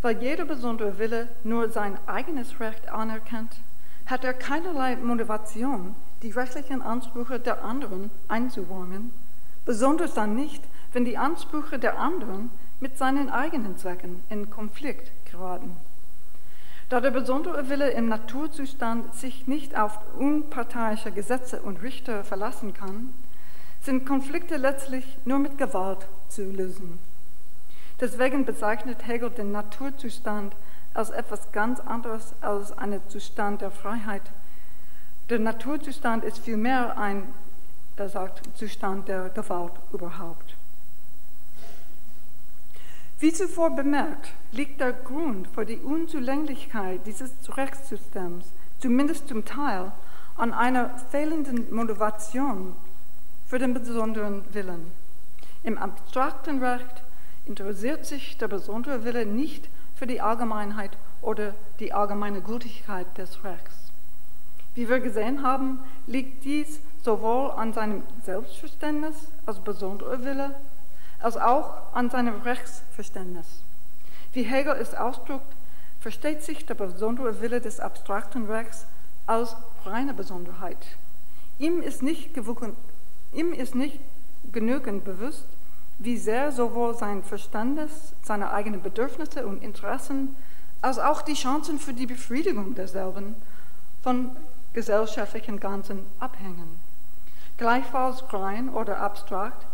Weil 0.02 0.20
jeder 0.20 0.44
besondere 0.44 0.98
Wille 0.98 1.28
nur 1.44 1.70
sein 1.70 1.98
eigenes 2.06 2.58
Recht 2.58 2.88
anerkennt, 2.88 3.60
hat 4.06 4.24
er 4.24 4.34
keinerlei 4.34 4.96
Motivation, 4.96 5.94
die 6.22 6.32
rechtlichen 6.32 6.82
Ansprüche 6.82 7.38
der 7.38 7.62
anderen 7.62 8.10
einzuräumen, 8.26 9.12
besonders 9.64 10.14
dann 10.14 10.34
nicht, 10.34 10.64
wenn 10.92 11.04
die 11.04 11.18
Ansprüche 11.18 11.78
der 11.78 11.98
anderen 11.98 12.50
mit 12.80 12.98
seinen 12.98 13.30
eigenen 13.30 13.76
Zwecken 13.76 14.22
in 14.28 14.50
Konflikt 14.50 15.10
geraten. 15.30 15.76
Da 16.88 17.00
der 17.00 17.12
besondere 17.12 17.68
Wille 17.68 17.90
im 17.90 18.08
Naturzustand 18.08 19.14
sich 19.14 19.46
nicht 19.46 19.78
auf 19.78 19.98
unparteiische 20.18 21.12
Gesetze 21.12 21.62
und 21.62 21.82
Richter 21.82 22.24
verlassen 22.24 22.74
kann, 22.74 23.10
sind 23.80 24.06
Konflikte 24.06 24.56
letztlich 24.56 25.04
nur 25.24 25.38
mit 25.38 25.56
Gewalt 25.56 26.08
zu 26.28 26.42
lösen. 26.50 26.98
Deswegen 28.00 28.44
bezeichnet 28.44 29.06
Hegel 29.06 29.30
den 29.30 29.52
Naturzustand 29.52 30.56
als 30.94 31.10
etwas 31.10 31.52
ganz 31.52 31.80
anderes 31.80 32.34
als 32.40 32.76
einen 32.76 33.00
Zustand 33.08 33.60
der 33.60 33.70
Freiheit. 33.70 34.22
Der 35.28 35.38
Naturzustand 35.38 36.24
ist 36.24 36.38
vielmehr 36.38 36.98
ein, 36.98 37.22
er 37.96 38.08
sagt, 38.08 38.42
Zustand 38.56 39.06
der 39.08 39.28
Gewalt 39.28 39.74
überhaupt. 39.92 40.49
Wie 43.20 43.34
zuvor 43.34 43.76
bemerkt, 43.76 44.30
liegt 44.50 44.80
der 44.80 44.94
Grund 44.94 45.46
für 45.48 45.66
die 45.66 45.76
Unzulänglichkeit 45.76 47.06
dieses 47.06 47.32
Rechtssystems, 47.54 48.46
zumindest 48.78 49.28
zum 49.28 49.44
Teil, 49.44 49.92
an 50.38 50.54
einer 50.54 50.96
fehlenden 51.10 51.66
Motivation 51.74 52.74
für 53.46 53.58
den 53.58 53.74
besonderen 53.74 54.42
Willen. 54.54 54.90
Im 55.64 55.76
abstrakten 55.76 56.64
Recht 56.64 57.02
interessiert 57.44 58.06
sich 58.06 58.38
der 58.38 58.48
besondere 58.48 59.04
Wille 59.04 59.26
nicht 59.26 59.68
für 59.96 60.06
die 60.06 60.22
Allgemeinheit 60.22 60.96
oder 61.20 61.54
die 61.78 61.92
allgemeine 61.92 62.40
Gültigkeit 62.40 63.18
des 63.18 63.44
Rechts. 63.44 63.92
Wie 64.74 64.88
wir 64.88 65.00
gesehen 65.00 65.42
haben, 65.42 65.80
liegt 66.06 66.44
dies 66.44 66.80
sowohl 67.02 67.50
an 67.50 67.74
seinem 67.74 68.02
Selbstverständnis 68.24 69.28
als 69.44 69.60
besonderer 69.60 70.24
Wille, 70.24 70.54
als 71.20 71.36
auch 71.36 71.94
an 71.94 72.10
seinem 72.10 72.42
Rechtsverständnis. 72.42 73.46
Wie 74.32 74.42
Hegel 74.42 74.74
es 74.74 74.94
ausdrückt, 74.94 75.52
versteht 76.00 76.42
sich 76.42 76.64
der 76.66 76.74
besondere 76.74 77.40
Wille 77.40 77.60
des 77.60 77.80
abstrakten 77.80 78.46
Rechts 78.46 78.86
als 79.26 79.56
reine 79.84 80.14
Besonderheit. 80.14 80.78
Ihm 81.58 81.82
ist 81.82 82.02
nicht, 82.02 82.32
gewogen, 82.32 82.74
ihm 83.32 83.52
ist 83.52 83.74
nicht 83.74 84.00
genügend 84.50 85.04
bewusst, 85.04 85.46
wie 85.98 86.16
sehr 86.16 86.52
sowohl 86.52 86.94
sein 86.94 87.22
Verstandes, 87.22 88.14
seine 88.22 88.52
eigenen 88.52 88.82
Bedürfnisse 88.82 89.46
und 89.46 89.62
Interessen, 89.62 90.34
als 90.80 90.98
auch 90.98 91.20
die 91.20 91.34
Chancen 91.34 91.78
für 91.78 91.92
die 91.92 92.06
Befriedigung 92.06 92.74
derselben 92.74 93.34
von 94.02 94.34
gesellschaftlichen 94.72 95.60
Ganzen 95.60 96.06
abhängen. 96.18 96.80
Gleichfalls 97.58 98.24
rein 98.32 98.70
oder 98.70 98.98
abstrakt 99.00 99.66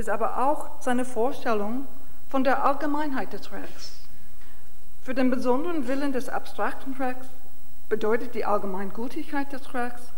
ist 0.00 0.08
aber 0.08 0.48
auch 0.48 0.80
seine 0.80 1.04
Vorstellung 1.04 1.86
von 2.30 2.42
der 2.42 2.64
Allgemeinheit 2.64 3.32
des 3.34 3.52
Rechts. 3.52 4.00
Für 5.02 5.14
den 5.14 5.30
besonderen 5.30 5.86
Willen 5.88 6.12
des 6.12 6.30
abstrakten 6.30 6.94
Rechts 6.94 7.26
bedeutet 7.90 8.34
die 8.34 8.46
Allgemeingültigkeit 8.46 9.52
des 9.52 9.74
Rechts 9.74 10.12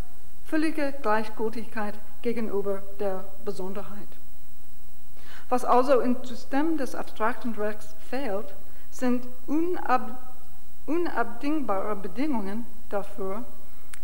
völlige 0.46 0.92
Gleichgültigkeit 1.02 1.94
gegenüber 2.22 2.82
der 3.00 3.24
Besonderheit. 3.44 4.08
Was 5.48 5.64
also 5.64 6.00
im 6.00 6.16
System 6.24 6.78
des 6.78 6.94
abstrakten 6.94 7.54
Rechts 7.54 7.96
fehlt, 8.08 8.54
sind 8.90 9.26
unab, 9.46 10.32
unabdingbare 10.86 11.96
Bedingungen 11.96 12.66
dafür, 12.88 13.44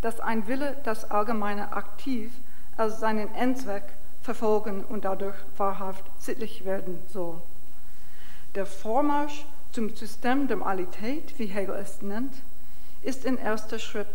dass 0.00 0.18
ein 0.18 0.48
Wille 0.48 0.76
das 0.82 1.10
Allgemeine 1.10 1.72
aktiv 1.72 2.32
als 2.76 2.98
seinen 2.98 3.32
Endzweck 3.34 3.84
verfolgen 4.28 4.84
und 4.84 5.06
dadurch 5.06 5.36
wahrhaft 5.56 6.04
sittlich 6.18 6.66
werden 6.66 7.00
soll. 7.10 7.40
Der 8.54 8.66
Vormarsch 8.66 9.46
zum 9.72 9.96
System 9.96 10.48
der 10.48 10.58
Moralität, 10.58 11.38
wie 11.38 11.46
Hegel 11.46 11.76
es 11.76 12.02
nennt, 12.02 12.34
ist, 13.00 13.24
erster 13.38 13.78
Schritt, 13.78 14.06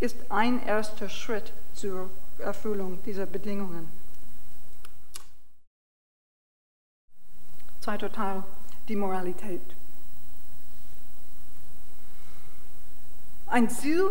ist 0.00 0.16
ein 0.28 0.60
erster 0.66 1.08
Schritt 1.08 1.52
zur 1.72 2.10
Erfüllung 2.38 3.00
dieser 3.04 3.26
Bedingungen. 3.26 3.88
Zweiter 7.80 8.10
Teil, 8.10 8.42
die 8.88 8.96
Moralität. 8.96 9.62
Ein 13.46 13.70
Ziel 13.70 14.10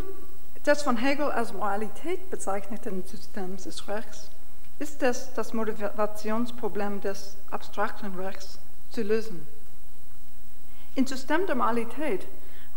des 0.64 0.84
von 0.84 0.96
Hegel 0.96 1.30
als 1.32 1.52
Moralität 1.52 2.30
bezeichneten 2.30 3.04
Systems 3.06 3.64
des 3.64 3.90
Rechts 3.90 4.30
ist 4.84 5.02
es, 5.02 5.34
das 5.34 5.54
Motivationsproblem 5.54 7.00
des 7.00 7.38
abstrakten 7.50 8.16
Rechts 8.16 8.60
zu 8.90 9.02
lösen. 9.02 9.48
Im 10.96 11.08
System 11.08 11.48
der 11.48 11.56
Moralität 11.56 12.28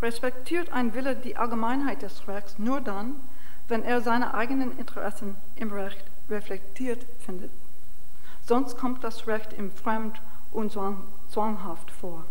respektiert 0.00 0.72
ein 0.72 0.94
Wille 0.94 1.16
die 1.16 1.36
Allgemeinheit 1.36 2.02
des 2.02 2.28
Rechts 2.28 2.60
nur 2.60 2.80
dann, 2.80 3.16
wenn 3.66 3.82
er 3.82 4.02
seine 4.02 4.34
eigenen 4.34 4.78
Interessen 4.78 5.34
im 5.56 5.72
Recht 5.72 6.04
reflektiert 6.30 7.04
findet. 7.24 7.50
Sonst 8.44 8.78
kommt 8.78 9.02
das 9.02 9.26
Recht 9.26 9.52
im 9.52 9.72
Fremd- 9.72 10.20
und 10.52 10.78
zwanghaft 11.28 11.90
vor. 11.90 12.24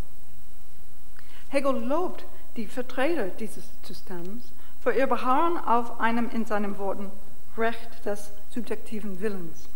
Hegel 1.50 1.84
lobt 1.84 2.24
die 2.56 2.68
Vertreter 2.68 3.28
dieses 3.28 3.66
Systems 3.84 4.46
für 4.82 4.94
ihr 4.94 5.08
Beharren 5.08 5.58
auf 5.58 6.00
einem 6.00 6.30
in 6.30 6.46
seinen 6.46 6.78
Worten 6.78 7.12
Recht 7.58 8.06
des 8.06 8.32
subjektiven 8.50 9.20
Willens. 9.22 9.70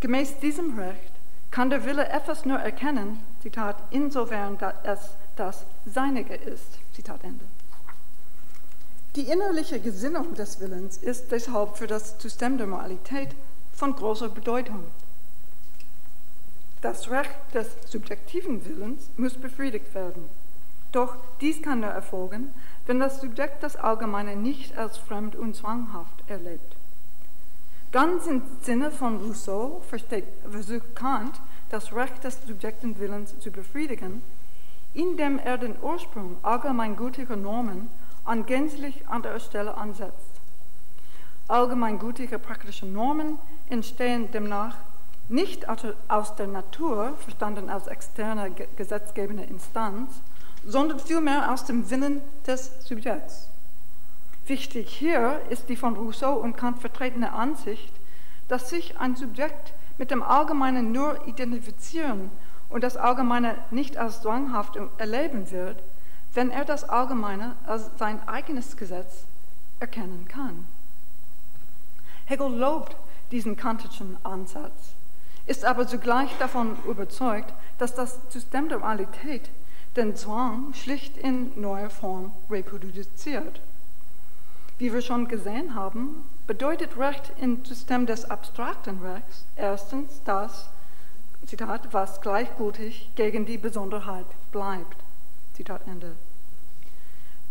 Gemäß 0.00 0.38
diesem 0.38 0.78
Recht 0.78 1.12
kann 1.50 1.70
der 1.70 1.84
Wille 1.84 2.08
etwas 2.08 2.44
nur 2.44 2.58
erkennen, 2.58 3.20
Zitat, 3.42 3.76
insofern 3.90 4.58
es 4.84 5.10
das 5.36 5.64
Seinige 5.86 6.34
ist, 6.34 6.78
Zitat 6.94 7.22
Ende. 7.24 7.44
Die 9.16 9.28
innerliche 9.28 9.78
Gesinnung 9.78 10.34
des 10.34 10.60
Willens 10.60 10.96
ist 10.96 11.30
deshalb 11.30 11.76
für 11.76 11.86
das 11.86 12.18
System 12.18 12.56
der 12.56 12.66
Moralität 12.66 13.34
von 13.74 13.94
großer 13.94 14.30
Bedeutung. 14.30 14.84
Das 16.80 17.10
Recht 17.10 17.30
des 17.52 17.68
subjektiven 17.86 18.64
Willens 18.64 19.10
muss 19.16 19.34
befriedigt 19.34 19.94
werden. 19.94 20.28
Doch 20.92 21.16
dies 21.40 21.62
kann 21.62 21.80
nur 21.80 21.90
erfolgen, 21.90 22.52
wenn 22.86 23.00
das 23.00 23.20
Subjekt 23.20 23.62
das 23.62 23.76
Allgemeine 23.76 24.36
nicht 24.36 24.76
als 24.76 24.98
fremd 24.98 25.36
und 25.36 25.54
zwanghaft 25.56 26.28
erlebt. 26.28 26.76
Ganz 27.92 28.26
im 28.26 28.40
Sinne 28.62 28.90
von 28.90 29.18
Rousseau 29.18 29.82
versucht 29.86 30.96
Kant, 30.96 31.38
das 31.68 31.94
Recht 31.94 32.24
des 32.24 32.38
subjekten 32.46 32.98
Willens 32.98 33.38
zu 33.38 33.50
befriedigen, 33.50 34.22
indem 34.94 35.38
er 35.38 35.58
den 35.58 35.76
Ursprung 35.82 36.38
allgemeingültiger 36.42 37.36
Normen 37.36 37.90
an 38.24 38.46
gänzlich 38.46 39.06
anderer 39.08 39.40
Stelle 39.40 39.74
ansetzt. 39.76 40.40
Allgemeingültige 41.48 42.38
praktische 42.38 42.86
Normen 42.86 43.38
entstehen 43.68 44.30
demnach 44.32 44.76
nicht 45.28 45.66
aus 45.68 46.34
der 46.36 46.46
Natur, 46.46 47.12
verstanden 47.18 47.68
als 47.68 47.88
externe 47.88 48.52
gesetzgebende 48.76 49.42
Instanz, 49.42 50.12
sondern 50.66 50.98
vielmehr 50.98 51.52
aus 51.52 51.66
dem 51.66 51.90
Willen 51.90 52.22
des 52.46 52.70
Subjekts. 52.86 53.51
Wichtig 54.46 54.88
hier 54.88 55.40
ist 55.50 55.68
die 55.68 55.76
von 55.76 55.96
Rousseau 55.96 56.34
und 56.34 56.56
Kant 56.56 56.80
vertretene 56.80 57.32
Ansicht, 57.32 57.92
dass 58.48 58.70
sich 58.70 58.98
ein 58.98 59.16
Subjekt 59.16 59.72
mit 59.98 60.10
dem 60.10 60.22
Allgemeinen 60.22 60.92
nur 60.92 61.26
identifizieren 61.28 62.30
und 62.68 62.82
das 62.82 62.96
Allgemeine 62.96 63.56
nicht 63.70 63.96
als 63.96 64.22
zwanghaft 64.22 64.78
erleben 64.98 65.50
wird, 65.50 65.82
wenn 66.34 66.50
er 66.50 66.64
das 66.64 66.88
Allgemeine 66.88 67.54
als 67.66 67.90
sein 67.98 68.26
eigenes 68.26 68.76
Gesetz 68.76 69.24
erkennen 69.80 70.26
kann. 70.28 70.66
Hegel 72.26 72.52
lobt 72.54 72.96
diesen 73.30 73.56
kantischen 73.56 74.16
Ansatz 74.22 74.94
ist 75.46 75.64
aber 75.64 75.86
zugleich 75.86 76.30
davon 76.38 76.76
überzeugt, 76.86 77.52
dass 77.78 77.94
das 77.94 78.18
System 78.30 78.68
der 78.68 78.78
Moralität 78.78 79.50
den 79.96 80.16
Zwang 80.16 80.72
schlicht 80.74 81.16
in 81.16 81.60
neuer 81.60 81.90
Form 81.90 82.32
reproduziert. 82.48 83.60
Wie 84.82 84.92
wir 84.92 85.00
schon 85.00 85.28
gesehen 85.28 85.76
haben, 85.76 86.24
bedeutet 86.48 86.98
Recht 86.98 87.30
im 87.40 87.64
System 87.64 88.04
des 88.04 88.28
abstrakten 88.28 89.00
Rechts 89.00 89.46
erstens 89.54 90.20
das, 90.24 90.70
Zitat, 91.46 91.92
was 91.92 92.20
gleichgültig 92.20 93.12
gegen 93.14 93.46
die 93.46 93.58
Besonderheit 93.58 94.26
bleibt. 94.50 94.96
Zitat 95.54 95.82
Ende. 95.86 96.16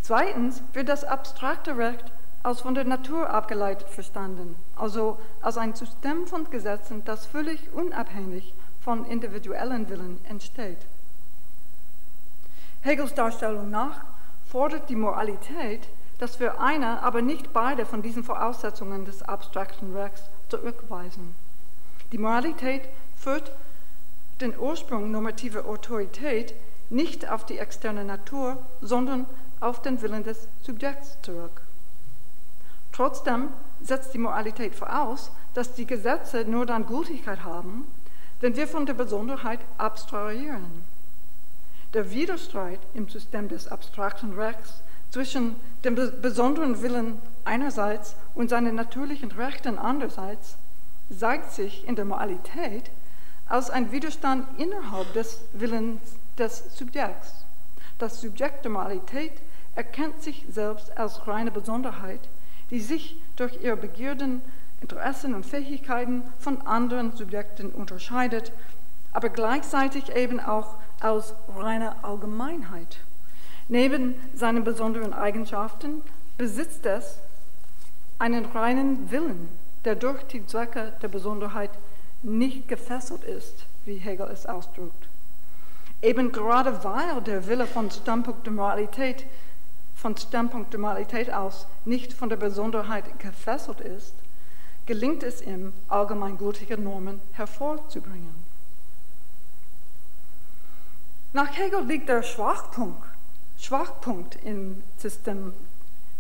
Zweitens 0.01 0.61
wird 0.73 0.89
das 0.89 1.05
abstrakte 1.05 1.77
Recht 1.77 2.03
als 2.43 2.59
von 2.59 2.75
der 2.75 2.83
Natur 2.83 3.29
abgeleitet 3.29 3.87
verstanden, 3.87 4.57
also 4.75 5.17
als 5.41 5.57
ein 5.57 5.73
System 5.73 6.27
von 6.27 6.49
Gesetzen, 6.49 7.01
das 7.05 7.27
völlig 7.27 7.71
unabhängig 7.71 8.53
von 8.81 9.05
individuellen 9.05 9.87
Willen 9.87 10.19
entsteht. 10.25 10.85
Hegels 12.81 13.13
Darstellung 13.13 13.69
nach 13.69 14.01
fordert 14.49 14.89
die 14.89 14.97
Moralität, 14.97 15.87
dass 16.21 16.39
wir 16.39 16.61
eine, 16.61 17.01
aber 17.01 17.23
nicht 17.23 17.51
beide 17.51 17.83
von 17.83 18.03
diesen 18.03 18.23
Voraussetzungen 18.23 19.05
des 19.05 19.23
abstrakten 19.23 19.97
Rechts 19.97 20.21
zurückweisen. 20.49 21.33
Die 22.11 22.19
Moralität 22.19 22.83
führt 23.17 23.51
den 24.39 24.55
Ursprung 24.55 25.09
normativer 25.09 25.65
Autorität 25.65 26.53
nicht 26.91 27.27
auf 27.27 27.47
die 27.47 27.57
externe 27.57 28.05
Natur, 28.05 28.63
sondern 28.81 29.25
auf 29.61 29.81
den 29.81 29.99
Willen 30.03 30.23
des 30.23 30.47
Subjekts 30.61 31.17
zurück. 31.23 31.63
Trotzdem 32.91 33.47
setzt 33.81 34.13
die 34.13 34.19
Moralität 34.19 34.75
voraus, 34.75 35.31
dass 35.55 35.73
die 35.73 35.87
Gesetze 35.87 36.45
nur 36.45 36.67
dann 36.67 36.85
Gültigkeit 36.85 37.43
haben, 37.43 37.87
wenn 38.41 38.55
wir 38.55 38.67
von 38.67 38.85
der 38.85 38.93
Besonderheit 38.93 39.61
abstrahieren. 39.79 40.83
Der 41.95 42.11
Widerstreit 42.11 42.79
im 42.93 43.09
System 43.09 43.49
des 43.49 43.67
abstrakten 43.67 44.33
Rechts 44.33 44.83
zwischen 45.11 45.55
dem 45.83 45.95
besonderen 45.95 46.81
Willen 46.81 47.21
einerseits 47.43 48.15
und 48.33 48.49
seinen 48.49 48.75
natürlichen 48.75 49.31
Rechten 49.31 49.77
andererseits 49.77 50.57
zeigt 51.15 51.51
sich 51.51 51.87
in 51.87 51.95
der 51.95 52.05
Moralität 52.05 52.89
als 53.47 53.69
ein 53.69 53.91
Widerstand 53.91 54.47
innerhalb 54.59 55.11
des 55.13 55.41
Willens 55.51 55.99
des 56.37 56.63
Subjekts. 56.77 57.45
Das 57.99 58.21
Subjekt 58.21 58.63
der 58.63 58.71
Moralität 58.71 59.33
erkennt 59.75 60.23
sich 60.23 60.45
selbst 60.49 60.97
als 60.97 61.27
reine 61.27 61.51
Besonderheit, 61.51 62.21
die 62.69 62.79
sich 62.79 63.17
durch 63.35 63.61
ihre 63.61 63.75
Begierden, 63.75 64.41
Interessen 64.79 65.35
und 65.35 65.45
Fähigkeiten 65.45 66.23
von 66.39 66.61
anderen 66.61 67.15
Subjekten 67.15 67.71
unterscheidet, 67.71 68.51
aber 69.11 69.29
gleichzeitig 69.29 70.15
eben 70.15 70.39
auch 70.39 70.75
als 71.01 71.35
reine 71.55 72.03
Allgemeinheit. 72.03 72.99
Neben 73.71 74.15
seinen 74.35 74.65
besonderen 74.65 75.13
Eigenschaften 75.13 76.01
besitzt 76.37 76.85
es 76.85 77.19
einen 78.19 78.43
reinen 78.43 79.09
Willen, 79.11 79.47
der 79.85 79.95
durch 79.95 80.23
die 80.23 80.45
Zwecke 80.45 80.91
der 81.01 81.07
Besonderheit 81.07 81.69
nicht 82.21 82.67
gefesselt 82.67 83.23
ist, 83.23 83.65
wie 83.85 83.95
Hegel 83.95 84.27
es 84.27 84.45
ausdrückt. 84.45 85.07
Eben 86.01 86.33
gerade 86.33 86.83
weil 86.83 87.21
der 87.21 87.47
Wille 87.47 87.65
von 87.65 87.89
Standpunkt 87.89 88.45
der 88.45 88.51
Moralität, 88.51 89.25
von 89.95 90.17
Standpunkt 90.17 90.73
der 90.73 90.79
Moralität 90.81 91.31
aus 91.31 91.65
nicht 91.85 92.11
von 92.11 92.27
der 92.27 92.35
Besonderheit 92.35 93.05
gefesselt 93.19 93.79
ist, 93.79 94.13
gelingt 94.85 95.23
es 95.23 95.41
ihm, 95.41 95.71
allgemeingültige 95.87 96.77
Normen 96.77 97.21
hervorzubringen. 97.31 98.35
Nach 101.31 101.55
Hegel 101.55 101.85
liegt 101.85 102.09
der 102.09 102.21
Schwachpunkt, 102.21 103.10
Schwachpunkt 103.61 104.37
im 104.43 104.81
System 104.97 105.53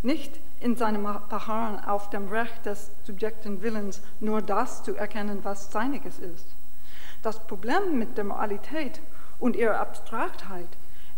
nicht 0.03 0.39
in 0.59 0.75
seinem 0.75 1.03
Beharren 1.03 1.83
auf 1.83 2.09
dem 2.11 2.29
Recht 2.29 2.65
des 2.65 2.91
subjekten 3.03 3.61
Willens, 3.61 4.01
nur 4.19 4.41
das 4.41 4.83
zu 4.83 4.95
erkennen, 4.95 5.39
was 5.43 5.71
seiniges 5.71 6.19
ist. 6.19 6.45
Das 7.23 7.39
Problem 7.47 7.97
mit 7.97 8.17
der 8.17 8.23
Moralität 8.23 8.99
und 9.39 9.55
ihrer 9.55 9.79
Abstraktheit 9.79 10.67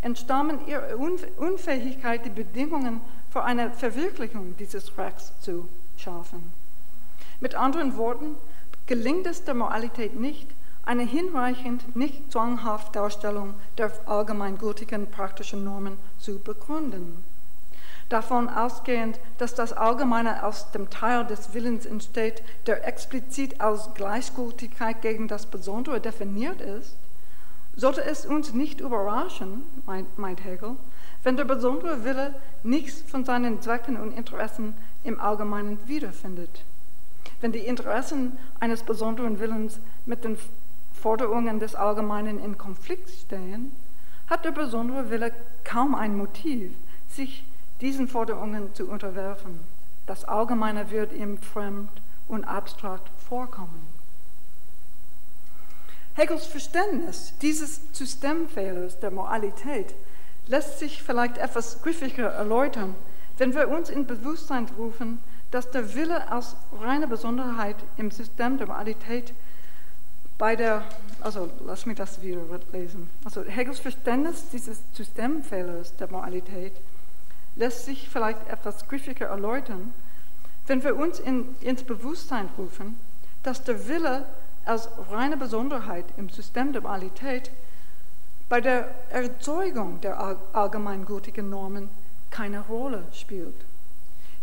entstammen 0.02 0.66
ihrer 0.68 0.98
Unfähigkeit, 0.98 2.26
die 2.26 2.30
Bedingungen 2.30 3.02
für 3.32 3.44
eine 3.44 3.72
Verwirklichung 3.72 4.56
dieses 4.58 4.98
Rechts 4.98 5.34
zu 5.42 5.68
schaffen. 5.98 6.54
Mit 7.40 7.56
anderen 7.56 7.98
Worten, 7.98 8.36
gelingt 8.86 9.28
es 9.28 9.44
der 9.44 9.54
Moralität 9.54 10.20
nicht, 10.20 10.48
eine 10.86 11.04
hinreichend, 11.04 11.96
nicht 11.96 12.32
zwanghafte 12.32 12.92
Darstellung 12.94 13.54
der 13.78 13.92
allgemeingültigen 14.06 15.10
praktischen 15.10 15.64
Normen 15.64 15.98
zu 16.20 16.40
begründen. 16.40 17.24
Davon 18.10 18.50
ausgehend, 18.50 19.20
dass 19.38 19.56
das 19.56 19.74
Allgemeine 19.74 20.46
aus 20.46 20.72
dem 20.72 20.90
Teil 20.90 21.26
des 21.26 21.54
Willens 21.54 21.86
entsteht, 21.86 22.44
der 22.68 22.86
explizit 22.86 23.62
als 23.62 23.94
Gleichgültigkeit 23.94 25.02
gegen 25.02 25.28
das 25.28 25.46
Besondere 25.46 26.00
definiert 26.00 26.62
ist, 26.62 26.96
sollte 27.76 28.04
es 28.04 28.26
uns 28.26 28.54
nicht 28.54 28.82
überraschen, 28.82 29.64
meint 30.18 30.44
Hegel, 30.44 30.76
wenn 31.24 31.38
der 31.38 31.46
besondere 31.46 32.04
Wille 32.04 32.36
nichts 32.62 33.02
von 33.10 33.26
seinen 33.26 33.62
Zwecken 33.62 33.98
und 34.00 34.12
Interessen 34.12 34.76
im 35.04 35.20
Allgemeinen 35.20 35.80
wiederfindet. 35.88 36.64
Wenn 37.42 37.52
die 37.52 37.60
Interessen 37.60 38.38
eines 38.60 38.84
besonderen 38.84 39.40
Willens 39.40 39.80
mit 40.06 40.24
den 40.24 40.38
Forderungen 41.04 41.60
des 41.60 41.76
Allgemeinen 41.76 42.40
in 42.40 42.58
Konflikt 42.58 43.10
stehen, 43.10 43.74
hat 44.30 44.46
der 44.46 44.52
besondere 44.52 45.10
Wille 45.10 45.34
kaum 45.66 45.96
ein 45.96 46.16
Motiv, 46.16 46.72
sich 47.10 47.44
diesen 47.82 48.08
Forderungen 48.08 48.74
zu 48.74 48.88
unterwerfen. 48.88 49.60
Das 50.08 50.24
Allgemeine 50.24 50.92
wird 50.92 51.12
ihm 51.12 51.40
fremd 51.40 51.90
und 52.30 52.46
abstrakt 52.46 53.12
vorkommen. 53.28 53.86
Hegels 56.14 56.46
Verständnis 56.46 57.34
dieses 57.42 57.82
Systemfehlers 57.92 58.98
der 59.02 59.12
Moralität 59.12 59.94
lässt 60.48 60.80
sich 60.80 61.04
vielleicht 61.04 61.38
etwas 61.38 61.82
griffiger 61.82 62.30
erläutern, 62.30 62.96
wenn 63.38 63.54
wir 63.54 63.68
uns 63.68 63.90
in 63.90 64.08
Bewusstsein 64.08 64.70
rufen, 64.78 65.20
dass 65.52 65.70
der 65.70 65.96
Wille 65.96 66.32
als 66.32 66.56
reine 66.80 67.10
Besonderheit 67.10 67.76
im 67.98 68.10
System 68.10 68.58
der 68.58 68.68
Moralität 68.68 69.34
bei 70.38 70.56
der, 70.56 70.84
also 71.22 71.50
lass 71.66 71.86
mich 71.86 71.98
das 71.98 72.22
wieder 72.22 72.42
lesen, 72.72 73.10
also 73.24 73.44
Hegels 73.44 73.80
Verständnis 73.80 74.50
dieses 74.50 74.80
Systemfehlers 74.94 75.96
der 75.96 76.10
Moralität 76.10 76.74
lässt 77.56 77.86
sich 77.86 78.10
vielleicht 78.10 78.48
etwas 78.48 78.88
griffiger 78.88 79.28
erläutern, 79.28 79.94
wenn 80.68 80.84
wir 80.84 80.96
uns 80.96 81.20
in, 81.20 81.56
ins 81.62 81.84
Bewusstsein 81.84 82.50
rufen, 82.58 83.00
dass 83.44 83.64
der 83.64 83.88
Wille 83.88 84.26
als 84.66 84.90
reine 85.12 85.38
Besonderheit 85.38 86.06
im 86.18 86.30
System 86.30 86.72
der 86.72 86.82
Moralität 86.82 87.52
bei 88.50 88.62
der 88.62 88.94
Erzeugung 89.10 90.00
der 90.02 90.38
allgemeingültigen 90.54 91.50
Normen 91.50 91.90
keine 92.30 92.62
Rolle 92.62 93.04
spielt. 93.14 93.56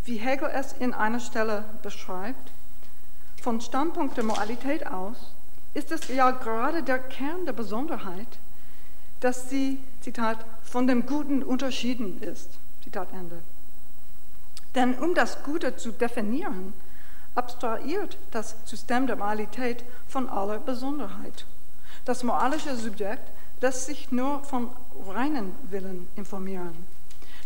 Wie 0.04 0.16
Hegel 0.16 0.50
es 0.52 0.72
in 0.72 0.94
einer 0.94 1.20
Stelle 1.20 1.64
beschreibt, 1.82 2.50
von 3.42 3.60
Standpunkt 3.60 4.16
der 4.16 4.24
Moralität 4.24 4.86
aus 4.86 5.16
ist 5.74 5.92
es 5.92 6.08
ja 6.08 6.30
gerade 6.30 6.82
der 6.82 6.98
Kern 6.98 7.44
der 7.46 7.52
Besonderheit, 7.52 8.26
dass 9.20 9.50
sie, 9.50 9.78
Zitat, 10.00 10.44
von 10.62 10.86
dem 10.86 11.06
Guten 11.06 11.42
unterschieden 11.42 12.22
ist. 12.22 12.50
Zitat 12.82 13.12
Ende. 13.12 13.42
Denn 14.74 14.94
um 14.94 15.14
das 15.14 15.42
Gute 15.42 15.76
zu 15.76 15.92
definieren, 15.92 16.72
abstrahiert 17.34 18.18
das 18.30 18.56
System 18.64 19.06
der 19.06 19.16
Moralität 19.16 19.84
von 20.08 20.28
aller 20.28 20.58
Besonderheit. 20.58 21.44
Das 22.04 22.22
moralische 22.22 22.76
Subjekt 22.76 23.30
lässt 23.60 23.86
sich 23.86 24.10
nur 24.10 24.42
von 24.44 24.70
reinen 25.06 25.54
Willen 25.70 26.08
informieren. 26.16 26.86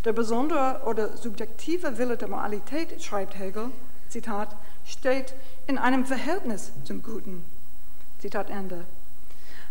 Der 0.05 0.13
besondere 0.13 0.83
oder 0.87 1.17
subjektive 1.17 1.99
Wille 1.99 2.17
der 2.17 2.29
Moralität, 2.29 3.03
schreibt 3.03 3.39
Hegel, 3.39 3.71
Zitat, 4.09 4.55
steht 4.85 5.35
in 5.67 5.79
einem 5.79 6.05
Verhältnis 6.05 6.73
zum 6.85 7.03
Guten. 7.03 7.45
Zitat 8.25 8.49
Ende. 8.49 8.87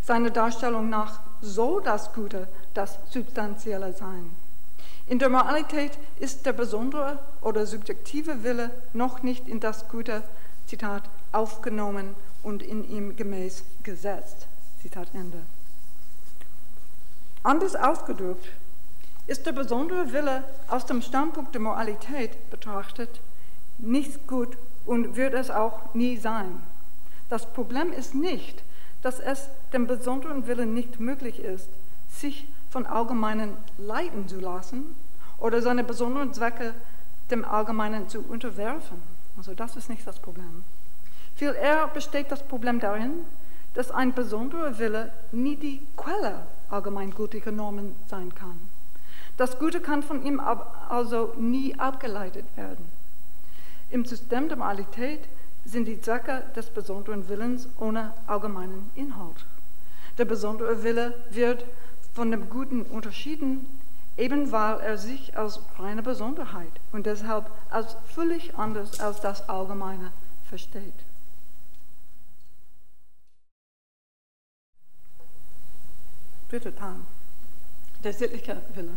Seiner 0.04 0.30
Darstellung 0.30 0.88
nach 0.88 1.22
soll 1.42 1.82
das 1.82 2.14
Gute 2.14 2.48
das 2.76 3.00
Substanzielle 3.10 3.94
sein. 3.94 4.30
In 5.08 5.18
der 5.18 5.30
Moralität 5.30 5.98
ist 6.20 6.46
der 6.46 6.54
besondere 6.54 7.18
oder 7.42 7.66
subjektive 7.66 8.44
Wille 8.44 8.70
noch 8.94 9.24
nicht 9.24 9.48
in 9.48 9.60
das 9.60 9.88
Gute, 9.88 10.22
Zitat, 10.68 11.02
aufgenommen 11.32 12.14
und 12.44 12.62
in 12.62 12.88
ihm 12.88 13.16
gemäß 13.16 13.64
gesetzt. 13.82 14.46
Zitat 14.84 15.08
Ende. 15.16 15.40
Anders 17.42 17.76
ausgedrückt 17.76 18.50
ist 19.26 19.48
der 19.48 19.54
besondere 19.54 20.14
Wille 20.14 20.44
aus 20.68 20.86
dem 20.86 21.02
Standpunkt 21.02 21.56
der 21.56 21.62
Moralität 21.62 22.52
betrachtet 22.52 23.20
nicht 23.80 24.28
gut 24.28 24.56
und 24.86 25.16
wird 25.16 25.34
es 25.34 25.50
auch 25.50 25.96
nie 25.96 26.18
sein. 26.18 26.62
Das 27.34 27.48
Problem 27.48 27.92
ist 27.92 28.14
nicht, 28.14 28.62
dass 29.02 29.20
es 29.20 29.50
dem 29.74 29.88
besonderen 29.88 30.46
Willen 30.46 30.76
nicht 30.76 31.00
möglich 31.00 31.40
ist, 31.40 31.68
sich 32.08 32.48
von 32.70 32.86
Allgemeinen 32.86 33.58
leiten 33.80 34.28
zu 34.28 34.40
lassen 34.40 34.96
oder 35.40 35.64
seine 35.64 35.84
besonderen 35.84 36.32
Zwecke 36.32 36.76
dem 37.32 37.44
Allgemeinen 37.44 38.08
zu 38.08 38.20
unterwerfen. 38.20 39.02
Also 39.36 39.56
das 39.56 39.76
ist 39.76 39.90
nicht 39.90 40.06
das 40.06 40.20
Problem. 40.20 40.64
Viel 41.36 41.56
eher 41.56 41.88
besteht 41.88 42.32
das 42.32 42.44
Problem 42.44 42.80
darin, 42.80 43.26
dass 43.74 43.90
ein 43.90 44.14
besonderer 44.14 44.78
Wille 44.78 45.12
nie 45.32 45.56
die 45.56 45.82
Quelle 45.98 46.46
allgemeingültiger 46.70 47.52
Normen 47.52 47.96
sein 48.06 48.36
kann. 48.36 48.62
Das 49.38 49.58
Gute 49.58 49.82
kann 49.82 50.04
von 50.04 50.24
ihm 50.24 50.40
also 50.40 51.34
nie 51.40 51.74
abgeleitet 51.80 52.46
werden. 52.56 52.86
Im 53.90 54.06
System 54.06 54.50
der 54.50 54.58
Moralität 54.58 55.22
sind 55.66 55.86
die 55.86 56.02
Zwecke 56.02 56.44
des 56.56 56.70
besonderen 56.70 57.28
Willens 57.30 57.68
ohne 57.78 58.14
allgemeinen 58.28 58.92
Inhalt. 58.96 59.46
Der 60.18 60.26
besondere 60.26 60.84
Wille 60.84 61.14
wird 61.30 61.66
von 62.14 62.32
dem 62.32 62.50
Guten 62.50 62.84
unterschieden, 62.84 63.66
eben 64.18 64.52
weil 64.52 64.80
er 64.82 64.98
sich 64.98 65.38
als 65.38 65.60
reine 65.80 66.04
Besonderheit 66.04 66.72
und 66.92 67.06
deshalb 67.06 67.50
als 67.70 67.96
völlig 68.14 68.56
anders 68.56 69.00
als 69.00 69.22
das 69.22 69.50
Allgemeine 69.50 70.12
versteht. 70.48 70.94
Dritter 76.50 76.76
Teil, 76.76 76.98
der 78.04 78.14
sittliche 78.14 78.62
Wille. 78.76 78.92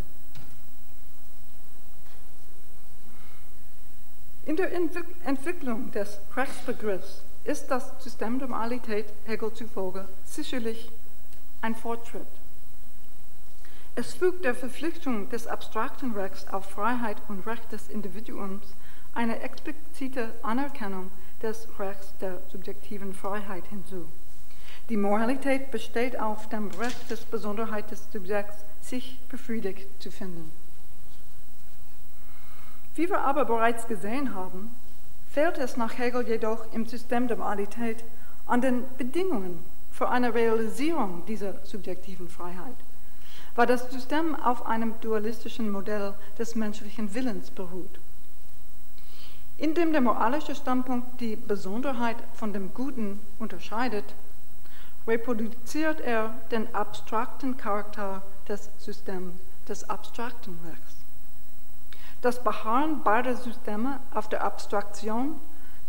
In 4.47 4.55
der 4.55 4.71
Entwicklung 5.25 5.91
des 5.91 6.21
Rechtsbegriffs 6.37 7.25
ist 7.43 7.67
das 7.69 7.93
System 7.99 8.39
der 8.39 8.47
Moralität 8.47 9.07
Hegel 9.25 9.53
zufolge 9.53 10.07
sicherlich 10.25 10.89
ein 11.63 11.75
Fortschritt. 11.75 12.29
Es 13.97 14.15
fügt 14.15 14.45
der 14.45 14.55
Verpflichtung 14.55 15.29
des 15.31 15.49
abstrakten 15.49 16.13
Rechts 16.13 16.47
auf 16.47 16.71
Freiheit 16.71 17.17
und 17.27 17.45
Recht 17.45 17.73
des 17.73 17.89
Individuums 17.89 18.67
eine 19.15 19.41
explizite 19.41 20.33
Anerkennung 20.45 21.11
des 21.43 21.67
Rechts 21.81 22.15
der 22.21 22.41
subjektiven 22.53 23.15
Freiheit 23.15 23.65
hinzu. 23.67 24.07
Die 24.91 24.97
Moralität 24.97 25.73
besteht 25.73 26.21
auf 26.21 26.49
dem 26.51 26.71
Recht 26.71 27.11
des 27.11 27.25
Besonderheit 27.25 27.91
des 27.91 28.07
Subjekts, 28.13 28.59
sich 28.81 29.19
befriedigt 29.29 29.89
zu 30.01 30.13
finden. 30.13 30.53
Wie 32.97 33.11
wir 33.11 33.21
aber 33.21 33.45
bereits 33.45 33.87
gesehen 33.87 34.35
haben, 34.35 34.75
fehlt 35.31 35.59
es 35.59 35.77
nach 35.77 35.99
Hegel 35.99 36.27
jedoch 36.27 36.73
im 36.73 36.87
System 36.87 37.29
der 37.29 37.37
Moralität 37.37 38.03
an 38.47 38.63
den 38.63 38.85
Bedingungen 38.97 39.63
für 39.93 40.09
eine 40.09 40.33
Realisierung 40.33 41.25
dieser 41.27 41.63
subjektiven 41.67 42.31
Freiheit, 42.31 42.77
weil 43.55 43.67
das 43.67 43.91
System 43.91 44.35
auf 44.35 44.65
einem 44.65 44.95
dualistischen 45.03 45.71
Modell 45.71 46.15
des 46.39 46.55
menschlichen 46.55 47.15
Willens 47.15 47.51
beruht. 47.51 48.01
Indem 49.59 49.93
der 49.93 50.01
moralische 50.01 50.55
Standpunkt 50.55 51.21
die 51.21 51.37
Besonderheit 51.37 52.17
von 52.33 52.55
dem 52.55 52.73
Guten 52.73 53.21
unterscheidet, 53.39 54.07
reproduziert 55.07 56.01
er 56.01 56.33
den 56.51 56.75
abstrakten 56.75 57.59
Charakter 57.59 58.23
des 58.49 58.71
Systems 58.79 59.35
des 59.69 59.89
abstrakten 59.91 60.59
Rechts. 60.67 60.96
Das 62.23 62.43
Beharren 62.43 63.03
beider 63.03 63.37
Systeme 63.37 64.01
auf 64.13 64.29
der 64.29 64.43
Abstraktion 64.43 65.37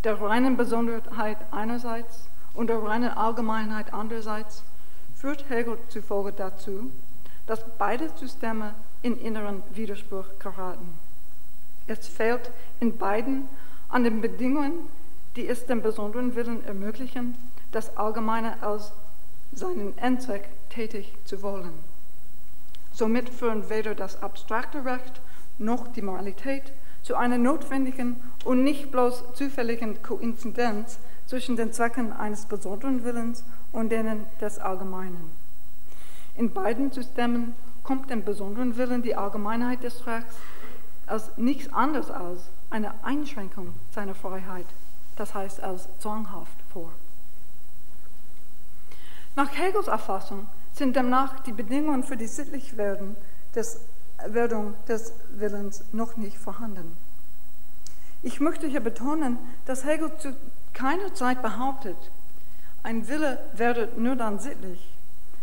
der 0.03 0.21
reinen 0.21 0.57
Besonderheit 0.57 1.37
einerseits 1.51 2.29
und 2.53 2.67
der 2.67 2.81
reinen 2.83 3.09
Allgemeinheit 3.09 3.93
andererseits 3.93 4.63
führt 5.15 5.49
Hegel 5.49 5.77
zufolge 5.89 6.31
dazu, 6.31 6.91
dass 7.47 7.63
beide 7.77 8.09
Systeme 8.17 8.75
in 9.01 9.19
inneren 9.19 9.63
Widerspruch 9.73 10.25
geraten. 10.39 10.97
Es 11.87 12.07
fehlt 12.07 12.51
in 12.79 12.97
beiden 12.97 13.47
an 13.89 14.03
den 14.03 14.21
Bedingungen, 14.21 14.89
die 15.35 15.47
es 15.47 15.65
dem 15.65 15.81
besonderen 15.81 16.35
Willen 16.35 16.65
ermöglichen, 16.65 17.35
das 17.71 17.95
Allgemeine 17.95 18.61
als 18.61 18.91
seinen 19.53 19.97
Endzweck 19.97 20.49
tätig 20.69 21.13
zu 21.25 21.41
wollen. 21.41 21.73
Somit 22.91 23.29
führen 23.29 23.69
weder 23.69 23.95
das 23.95 24.21
abstrakte 24.21 24.83
Recht 24.83 25.21
noch 25.57 25.87
die 25.87 26.01
Moralität 26.01 26.71
zu 27.03 27.15
einer 27.15 27.37
notwendigen 27.37 28.17
und 28.43 28.63
nicht 28.63 28.91
bloß 28.91 29.33
zufälligen 29.33 30.01
Koinzidenz 30.03 30.99
zwischen 31.25 31.55
den 31.55 31.73
Zwecken 31.73 32.13
eines 32.13 32.45
besonderen 32.45 33.03
Willens 33.03 33.43
und 33.71 33.89
denen 33.89 34.25
des 34.41 34.59
Allgemeinen. 34.59 35.31
In 36.35 36.51
beiden 36.51 36.91
Systemen 36.91 37.55
kommt 37.83 38.09
dem 38.09 38.23
besonderen 38.23 38.77
Willen 38.77 39.01
die 39.01 39.15
Allgemeinheit 39.15 39.83
des 39.83 40.05
Rechts 40.05 40.35
als 41.05 41.37
nichts 41.37 41.71
anderes 41.73 42.11
als 42.11 42.41
eine 42.69 42.93
Einschränkung 43.03 43.73
seiner 43.95 44.13
Freiheit, 44.13 44.65
das 45.15 45.33
heißt 45.33 45.63
als 45.63 45.87
zwanghaft 45.99 46.57
vor. 46.71 46.91
Nach 49.35 49.49
Hegels 49.57 49.87
Erfassung 49.87 50.47
sind 50.73 50.95
demnach 50.95 51.39
die 51.41 51.51
Bedingungen 51.51 52.03
für 52.03 52.17
die 52.17 52.27
Sittlichwerdung 52.27 53.15
des, 53.55 53.79
Werdung 54.25 54.73
des 54.87 55.13
Willens 55.31 55.83
noch 55.91 56.17
nicht 56.17 56.37
vorhanden. 56.37 56.97
Ich 58.23 58.39
möchte 58.39 58.67
hier 58.67 58.79
betonen, 58.79 59.37
dass 59.65 59.85
Hegel 59.85 60.11
zu 60.17 60.35
keiner 60.73 61.13
Zeit 61.13 61.41
behauptet, 61.41 61.97
ein 62.83 63.07
Wille 63.07 63.39
werde 63.53 63.89
nur 63.97 64.15
dann 64.15 64.39
sittlich, 64.39 64.93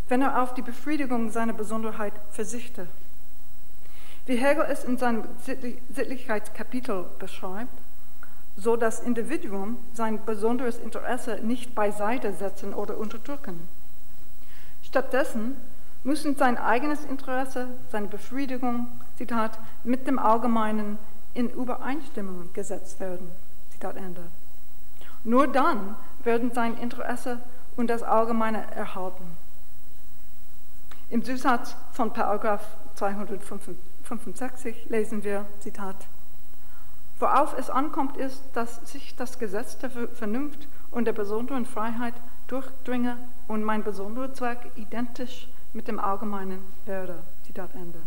wenn 0.09 0.23
er 0.23 0.43
auf 0.43 0.55
die 0.55 0.63
Befriedigung 0.63 1.31
seiner 1.31 1.53
Besonderheit 1.53 2.15
versichte. 2.31 2.87
Wie 4.27 4.37
Hegel 4.37 4.67
es 4.69 4.85
in 4.85 4.97
seinem 4.97 5.25
Sittlichkeitskapitel 5.45 7.05
beschreibt, 7.19 7.79
so 8.57 8.77
das 8.77 9.01
Individuum 9.01 9.79
sein 9.93 10.25
besonderes 10.25 10.79
Interesse 10.79 11.41
nicht 11.43 11.75
beiseite 11.75 12.33
setzen 12.33 12.73
oder 12.73 12.97
unterdrücken. 12.97 13.69
Stattdessen 14.83 15.57
müssen 16.05 16.37
sein 16.37 16.59
eigenes 16.59 17.05
Interesse, 17.05 17.69
seine 17.91 18.09
Befriedigung, 18.09 18.87
Zitat, 19.17 19.59
mit 19.83 20.07
dem 20.07 20.19
Allgemeinen 20.19 20.99
in 21.33 21.51
Übereinstimmung 21.51 22.51
gesetzt 22.53 23.01
werden. 23.01 23.31
Zitat 23.71 23.97
Ende. 23.97 24.23
Nur 25.25 25.49
dann 25.49 25.97
werden 26.23 26.53
sein 26.53 26.77
Interesse 26.77 27.41
und 27.77 27.89
das 27.89 28.03
Allgemeine 28.03 28.71
erhalten. 28.73 29.37
Im 31.11 31.25
Zusatz 31.25 31.75
von 31.93 32.13
Paragraph 32.13 32.67
265 32.97 34.89
lesen 34.89 35.25
wir, 35.25 35.47
Zitat, 35.61 35.97
Worauf 37.19 37.57
es 37.57 37.71
ankommt, 37.71 38.17
ist, 38.17 38.43
dass 38.55 38.91
sich 38.91 39.15
das 39.17 39.39
Gesetz 39.39 39.79
der 39.79 39.91
Vernunft 39.91 40.67
und 40.91 41.07
der 41.07 41.13
besonderen 41.13 41.65
Freiheit 41.65 42.15
durchdringe 42.49 43.17
und 43.49 43.63
mein 43.63 43.85
besonderer 43.85 44.35
Zweck 44.35 44.59
identisch 44.75 45.49
mit 45.75 45.89
dem 45.89 45.99
Allgemeinen 45.99 46.65
werde. 46.87 47.23
Zitat 47.45 47.75
Ende. 47.75 47.99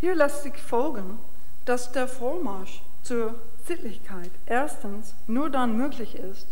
Hier 0.00 0.14
lässt 0.14 0.42
sich 0.42 0.56
folgen, 0.56 1.18
dass 1.64 1.92
der 1.92 2.08
Vormarsch 2.08 2.82
zur 3.02 3.34
Sittlichkeit 3.66 4.30
erstens 4.46 5.14
nur 5.26 5.48
dann 5.48 5.76
möglich 5.76 6.16
ist, 6.16 6.46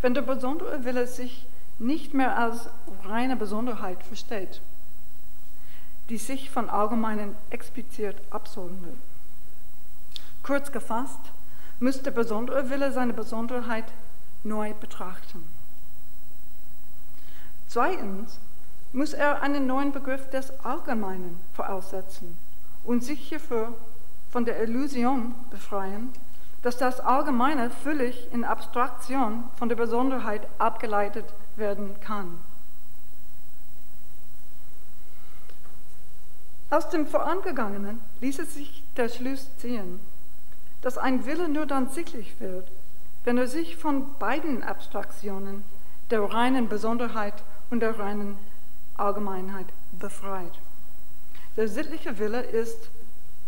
wenn 0.00 0.14
der 0.14 0.22
besondere 0.22 0.84
Wille 0.84 1.06
sich 1.06 1.46
nicht 1.78 2.14
mehr 2.14 2.36
als 2.36 2.68
reine 3.04 3.36
Besonderheit 3.36 4.02
versteht, 4.02 4.60
die 6.08 6.18
sich 6.18 6.50
von 6.50 6.68
Allgemeinen 6.68 7.36
explizit 7.50 8.16
absollen 8.30 8.82
will. 8.84 8.96
Kurz 10.42 10.72
gefasst, 10.72 11.20
muss 11.80 12.02
der 12.02 12.10
besondere 12.10 12.70
Wille 12.70 12.92
seine 12.92 13.12
Besonderheit 13.12 13.86
neu 14.42 14.74
betrachten. 14.74 15.44
Zweitens 17.74 18.38
muss 18.92 19.14
er 19.14 19.42
einen 19.42 19.66
neuen 19.66 19.90
Begriff 19.90 20.30
des 20.30 20.52
Allgemeinen 20.64 21.40
voraussetzen 21.54 22.38
und 22.84 23.02
sich 23.02 23.18
hierfür 23.18 23.74
von 24.30 24.44
der 24.44 24.62
Illusion 24.62 25.34
befreien, 25.50 26.12
dass 26.62 26.76
das 26.76 27.00
Allgemeine 27.00 27.70
völlig 27.70 28.32
in 28.32 28.44
Abstraktion 28.44 29.42
von 29.56 29.68
der 29.68 29.74
Besonderheit 29.74 30.46
abgeleitet 30.58 31.24
werden 31.56 31.96
kann. 32.00 32.38
Aus 36.70 36.90
dem 36.90 37.08
Vorangegangenen 37.08 38.00
ließe 38.20 38.44
sich 38.44 38.84
der 38.96 39.08
Schluss 39.08 39.48
ziehen, 39.58 39.98
dass 40.80 40.96
ein 40.96 41.26
Wille 41.26 41.48
nur 41.48 41.66
dann 41.66 41.88
sichtlich 41.88 42.38
wird, 42.38 42.70
wenn 43.24 43.36
er 43.36 43.48
sich 43.48 43.74
von 43.74 44.16
beiden 44.20 44.62
Abstraktionen, 44.62 45.64
der 46.12 46.22
reinen 46.22 46.68
Besonderheit 46.68 47.42
und 47.70 47.80
der 47.80 47.98
reinen 47.98 48.36
Allgemeinheit 48.96 49.66
befreit. 49.92 50.52
Der 51.56 51.68
sittliche 51.68 52.18
Wille 52.18 52.42
ist, 52.42 52.90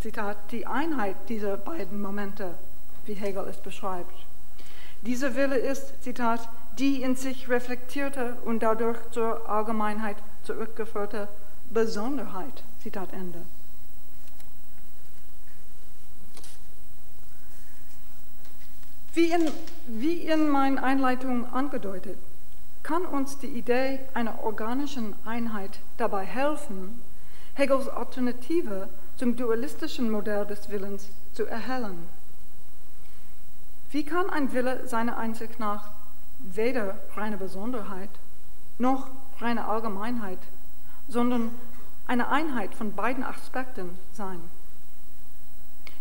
Zitat, 0.01 0.37
die 0.51 0.67
Einheit 0.67 1.17
dieser 1.29 1.57
beiden 1.57 2.01
Momente, 2.01 2.55
wie 3.05 3.15
Hegel 3.15 3.47
es 3.49 3.57
beschreibt. 3.57 4.15
Dieser 5.03 5.35
Wille 5.35 5.57
ist, 5.57 6.03
Zitat, 6.03 6.49
die 6.79 7.03
in 7.03 7.17
sich 7.17 7.49
reflektierte 7.49 8.37
und 8.45 8.61
dadurch 8.63 8.99
zur 9.11 9.49
Allgemeinheit 9.49 10.17
zurückgeführte 10.45 11.29
Besonderheit, 11.71 12.63
Zitat 12.83 13.13
Ende. 13.13 13.43
Wie 19.15 19.31
in, 19.31 19.51
wie 19.87 20.21
in 20.21 20.49
meiner 20.49 20.83
Einleitung 20.83 21.51
angedeutet, 21.53 22.19
kann 22.87 23.05
uns 23.05 23.37
die 23.39 23.49
Idee 23.49 23.99
einer 24.15 24.45
organischen 24.45 25.17
Einheit 25.25 25.81
dabei 25.97 26.25
helfen, 26.25 27.03
Hegels 27.55 27.89
Alternative 27.89 28.89
zum 29.17 29.35
dualistischen 29.35 30.09
Modell 30.09 30.47
des 30.47 30.71
Willens 30.71 31.09
zu 31.33 31.47
erhellen. 31.47 32.07
Wie 33.91 34.05
kann 34.05 34.31
ein 34.31 34.53
Wille 34.53 34.87
seiner 34.87 35.19
Einsicht 35.19 35.59
nach 35.59 35.91
weder 36.39 36.97
reine 37.17 37.37
Besonderheit 37.39 38.11
noch 38.79 39.09
reine 39.41 39.67
Allgemeinheit, 39.67 40.39
sondern 41.09 41.51
eine 42.07 42.29
Einheit 42.29 42.73
von 42.73 42.95
beiden 42.95 43.25
Aspekten 43.25 43.99
sein? 44.13 44.39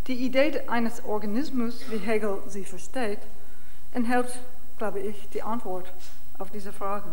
Die 0.05 0.23
Idee 0.23 0.67
eines 0.67 1.03
Organismus, 1.03 1.89
wie 1.89 1.97
Hegel 1.97 2.43
sie 2.47 2.63
versteht, 2.63 3.21
enthält, 3.91 4.37
glaube 4.77 4.99
ich, 4.99 5.29
die 5.29 5.41
Antwort 5.41 5.91
auf 6.37 6.51
diese 6.51 6.71
Frage. 6.71 7.09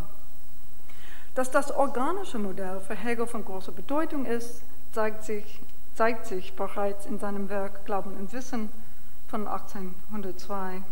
Dass 1.35 1.51
das 1.51 1.71
organische 1.71 2.39
Modell 2.39 2.81
für 2.81 2.95
Hegel 2.95 3.27
von 3.27 3.45
großer 3.45 3.73
Bedeutung 3.73 4.27
ist, 4.27 4.63
zeigt 4.93 5.25
sich, 5.25 5.61
zeigt 5.95 6.27
sich 6.27 6.55
bereits 6.55 7.07
in 7.07 7.19
seinem 7.19 7.49
Werk 7.49 7.87
Glauben 7.87 8.15
und 8.17 8.33
Wissen 8.33 8.69
von 9.29 9.49
1802. 9.49 10.83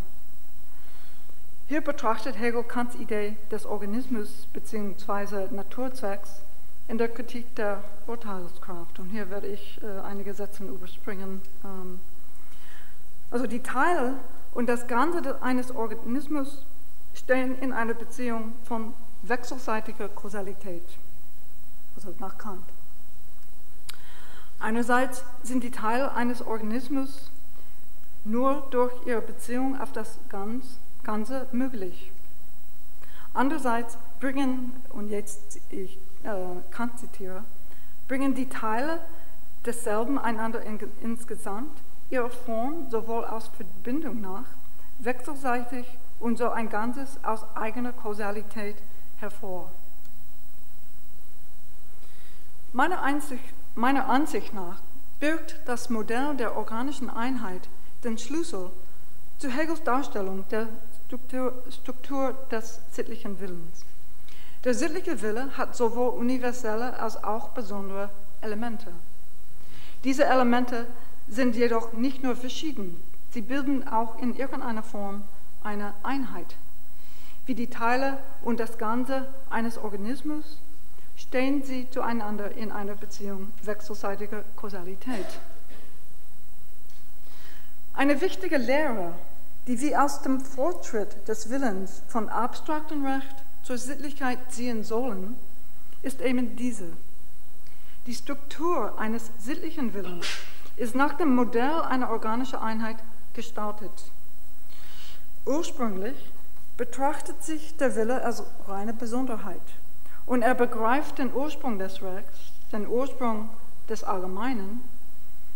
Hier 1.67 1.81
betrachtet 1.81 2.37
Hegel 2.39 2.63
Kants 2.63 2.95
Idee 2.95 3.37
des 3.51 3.65
Organismus 3.65 4.47
bzw. 4.51 5.47
Naturzwecks 5.51 6.41
in 6.87 6.97
der 6.97 7.07
Kritik 7.07 7.55
der 7.55 7.83
Urteilskraft. 8.07 8.99
Und 8.99 9.09
hier 9.09 9.29
werde 9.29 9.47
ich 9.47 9.79
äh, 9.81 10.01
einige 10.01 10.33
Sätze 10.33 10.63
überspringen. 10.63 11.41
Ähm, 11.63 12.01
also 13.29 13.47
die 13.47 13.63
Teile 13.63 14.15
und 14.53 14.67
das 14.67 14.87
Ganze 14.87 15.41
eines 15.41 15.73
Organismus 15.73 16.65
stehen 17.13 17.57
in 17.59 17.73
einer 17.73 17.93
Beziehung 17.93 18.53
von 18.63 18.93
wechselseitiger 19.23 20.09
Kausalität, 20.09 20.83
also 21.95 22.13
nach 22.19 22.37
Kant. 22.37 22.65
Einerseits 24.59 25.23
sind 25.43 25.63
die 25.63 25.71
Teile 25.71 26.13
eines 26.13 26.41
Organismus 26.41 27.31
nur 28.23 28.67
durch 28.69 28.93
ihre 29.05 29.21
Beziehung 29.21 29.79
auf 29.79 29.91
das 29.91 30.19
Ganze 31.03 31.47
möglich. 31.51 32.11
Andererseits 33.33 33.97
bringen, 34.19 34.73
und 34.89 35.09
jetzt 35.09 35.59
ich 35.69 35.97
äh, 36.23 36.33
Kant 36.69 36.99
zitiere, 36.99 37.43
bringen 38.07 38.35
die 38.35 38.49
Teile 38.49 38.99
desselben 39.65 40.19
einander 40.19 40.61
in, 40.61 40.79
insgesamt 41.01 41.81
ihre 42.09 42.29
Form 42.29 42.89
sowohl 42.89 43.25
aus 43.25 43.49
Verbindung 43.55 44.21
nach, 44.21 44.45
wechselseitig 44.99 45.85
und 46.21 46.37
so 46.37 46.49
ein 46.49 46.69
Ganzes 46.69 47.17
aus 47.23 47.43
eigener 47.55 47.91
Kausalität 47.91 48.77
hervor. 49.19 49.71
Meiner 52.73 53.01
Ansicht, 53.01 53.43
meiner 53.75 54.07
Ansicht 54.07 54.53
nach 54.53 54.77
birgt 55.19 55.59
das 55.65 55.89
Modell 55.89 56.35
der 56.37 56.55
organischen 56.55 57.09
Einheit 57.09 57.67
den 58.03 58.17
Schlüssel 58.17 58.71
zu 59.39 59.49
Hegels 59.49 59.83
Darstellung 59.83 60.45
der 60.49 60.67
Struktur, 61.07 61.53
Struktur 61.69 62.35
des 62.51 62.79
sittlichen 62.91 63.39
Willens. 63.39 63.83
Der 64.63 64.73
sittliche 64.73 65.21
Wille 65.21 65.57
hat 65.57 65.75
sowohl 65.75 66.09
universelle 66.09 66.99
als 66.99 67.23
auch 67.23 67.49
besondere 67.49 68.09
Elemente. 68.41 68.91
Diese 70.03 70.25
Elemente 70.25 70.85
sind 71.27 71.55
jedoch 71.55 71.93
nicht 71.93 72.23
nur 72.23 72.35
verschieden, 72.35 73.01
sie 73.31 73.41
bilden 73.41 73.87
auch 73.87 74.19
in 74.19 74.35
irgendeiner 74.35 74.83
Form 74.83 75.23
eine 75.63 75.93
Einheit. 76.03 76.55
Wie 77.45 77.55
die 77.55 77.69
Teile 77.69 78.17
und 78.43 78.59
das 78.59 78.77
Ganze 78.77 79.27
eines 79.49 79.77
Organismus 79.77 80.57
stehen 81.15 81.63
sie 81.63 81.89
zueinander 81.89 82.51
in 82.55 82.71
einer 82.71 82.95
Beziehung 82.95 83.51
wechselseitiger 83.63 84.43
Kausalität. 84.55 85.25
Eine 87.93 88.21
wichtige 88.21 88.57
Lehre, 88.57 89.13
die 89.67 89.79
wir 89.79 90.03
aus 90.03 90.21
dem 90.21 90.39
Fortschritt 90.39 91.27
des 91.27 91.49
Willens 91.49 92.01
von 92.07 92.29
abstraktem 92.29 93.05
Recht 93.05 93.35
zur 93.63 93.77
Sittlichkeit 93.77 94.39
ziehen 94.49 94.83
sollen, 94.83 95.35
ist 96.01 96.21
eben 96.21 96.55
diese. 96.55 96.87
Die 98.07 98.15
Struktur 98.15 98.97
eines 98.97 99.29
sittlichen 99.39 99.93
Willens 99.93 100.25
ist 100.77 100.95
nach 100.95 101.13
dem 101.13 101.35
Modell 101.35 101.81
einer 101.81 102.09
organischen 102.09 102.57
Einheit 102.57 102.97
gestaltet. 103.33 103.91
Ursprünglich 105.45 106.31
betrachtet 106.77 107.43
sich 107.43 107.75
der 107.77 107.95
Wille 107.95 108.23
als 108.23 108.43
reine 108.67 108.93
Besonderheit 108.93 109.61
und 110.25 110.41
er 110.43 110.55
begreift 110.55 111.17
den 111.17 111.33
Ursprung 111.33 111.79
des 111.79 112.01
Rechts, 112.01 112.37
den 112.71 112.87
Ursprung 112.87 113.49
des 113.89 114.03
Allgemeinen, 114.03 114.81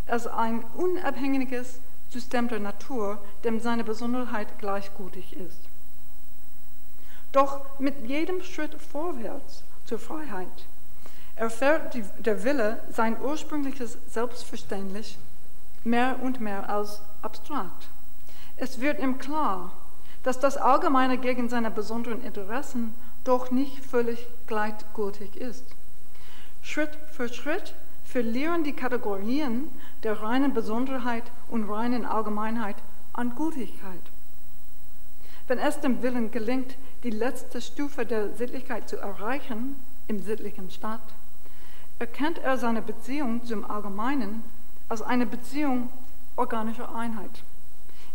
als 0.08 0.28
ein 0.28 0.64
unabhängiges 0.76 1.80
System 2.10 2.48
der 2.48 2.60
Natur, 2.60 3.18
dem 3.44 3.60
seine 3.60 3.84
Besonderheit 3.84 4.60
gleichgültig 4.60 5.36
ist. 5.36 5.60
Doch 7.32 7.62
mit 7.80 8.08
jedem 8.08 8.42
Schritt 8.42 8.74
vorwärts 8.82 9.64
zur 9.86 10.00
Freiheit 10.00 10.66
erfährt 11.36 11.94
die, 11.94 12.04
der 12.20 12.44
Wille 12.44 12.82
sein 12.92 13.22
ursprüngliches 13.22 13.98
Selbstverständnis 14.10 15.18
mehr 15.84 16.18
und 16.22 16.40
mehr 16.40 16.70
als 16.70 17.02
abstrakt. 17.22 17.90
Es 18.58 18.80
wird 18.80 19.00
ihm 19.00 19.18
klar, 19.18 19.72
dass 20.24 20.40
das 20.40 20.58
Allgemeine 20.58 21.18
gegen 21.18 21.50
seine 21.50 21.70
besonderen 21.70 22.24
Interessen 22.24 22.96
doch 23.24 23.52
nicht 23.52 23.84
völlig 23.84 24.28
gleichgültig 24.48 25.36
ist. 25.38 25.66
Schritt 26.62 26.98
für 27.12 27.32
Schritt 27.32 27.76
verlieren 28.06 28.64
die 28.64 28.74
Kategorien 28.74 29.68
der 30.04 30.22
reinen 30.22 30.54
Besonderheit 30.54 31.24
und 31.50 31.70
reinen 31.70 32.06
Allgemeinheit 32.06 32.76
an 33.14 33.36
Gültigkeit. 33.36 34.02
Wenn 35.48 35.60
es 35.60 35.80
dem 35.80 36.02
Willen 36.02 36.32
gelingt, 36.32 36.76
die 37.04 37.12
letzte 37.12 37.62
Stufe 37.62 38.06
der 38.06 38.34
Sittlichkeit 38.36 38.90
zu 38.90 38.98
erreichen, 38.98 39.76
im 40.08 40.24
sittlichen 40.24 40.72
Staat, 40.72 41.02
erkennt 42.00 42.40
er 42.40 42.58
seine 42.58 42.82
Beziehung 42.82 43.44
zum 43.46 43.70
Allgemeinen 43.70 44.44
als 44.90 45.02
eine 45.02 45.26
Beziehung 45.26 45.90
organischer 46.36 46.96
Einheit. 46.96 47.44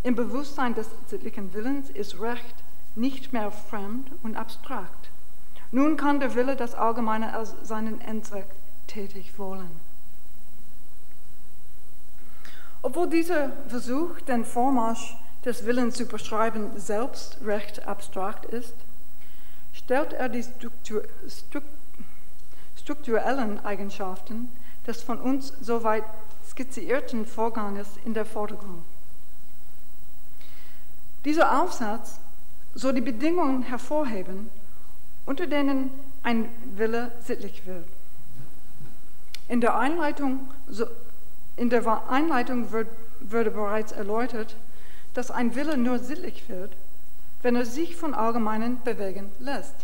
Im 0.02 0.14
Bewusstsein 0.14 0.74
des 0.74 0.88
sittlichen 1.08 1.52
Willens 1.52 1.90
ist 1.90 2.20
Recht 2.20 2.54
nicht 2.94 3.32
mehr 3.32 3.50
fremd 3.50 4.10
und 4.22 4.36
abstrakt. 4.36 5.10
Nun 5.72 5.96
kann 5.96 6.20
der 6.20 6.34
Wille 6.34 6.56
das 6.56 6.74
Allgemeine 6.74 7.34
als 7.34 7.54
seinen 7.62 8.00
Endzweck 8.00 8.46
tätig 8.86 9.38
wollen. 9.38 9.70
Obwohl 12.82 13.08
dieser 13.08 13.52
Versuch, 13.68 14.20
den 14.22 14.44
Vormarsch 14.44 15.16
des 15.44 15.66
Willens 15.66 15.96
zu 15.96 16.06
beschreiben, 16.06 16.70
selbst 16.76 17.38
recht 17.44 17.86
abstrakt 17.86 18.46
ist, 18.46 18.74
stellt 19.72 20.14
er 20.14 20.28
die 20.28 20.42
Struktur, 20.42 21.04
strukturellen 22.76 23.64
Eigenschaften 23.64 24.50
des 24.86 25.02
von 25.02 25.20
uns 25.20 25.52
soweit 25.60 26.04
skizzierten 26.48 27.26
Vorganges 27.26 27.88
in 28.04 28.14
der 28.14 28.24
Vordergrund. 28.24 28.82
Dieser 31.24 31.60
Aufsatz 31.60 32.18
soll 32.74 32.94
die 32.94 33.00
Bedingungen 33.00 33.62
hervorheben, 33.62 34.50
unter 35.26 35.46
denen 35.46 35.90
ein 36.22 36.48
Wille 36.76 37.12
sittlich 37.24 37.66
wird. 37.66 37.86
In 39.48 39.60
der 39.60 39.76
Einleitung, 39.76 40.48
in 41.56 41.70
der 41.70 42.08
Einleitung 42.08 42.70
wird, 42.72 42.88
würde 43.20 43.50
bereits 43.50 43.92
erläutert, 43.92 44.56
dass 45.14 45.30
ein 45.30 45.54
Wille 45.54 45.76
nur 45.76 45.98
sittlich 45.98 46.48
wird, 46.48 46.72
wenn 47.42 47.56
er 47.56 47.66
sich 47.66 47.96
von 47.96 48.14
Allgemeinen 48.14 48.80
bewegen 48.82 49.30
lässt. 49.40 49.74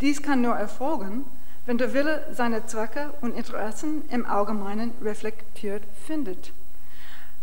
Dies 0.00 0.22
kann 0.22 0.40
nur 0.40 0.56
erfolgen, 0.56 1.24
wenn 1.66 1.78
der 1.78 1.92
Wille 1.92 2.26
seine 2.32 2.66
Zwecke 2.66 3.12
und 3.20 3.36
Interessen 3.36 4.08
im 4.08 4.24
Allgemeinen 4.24 4.92
reflektiert 5.02 5.82
findet. 6.06 6.52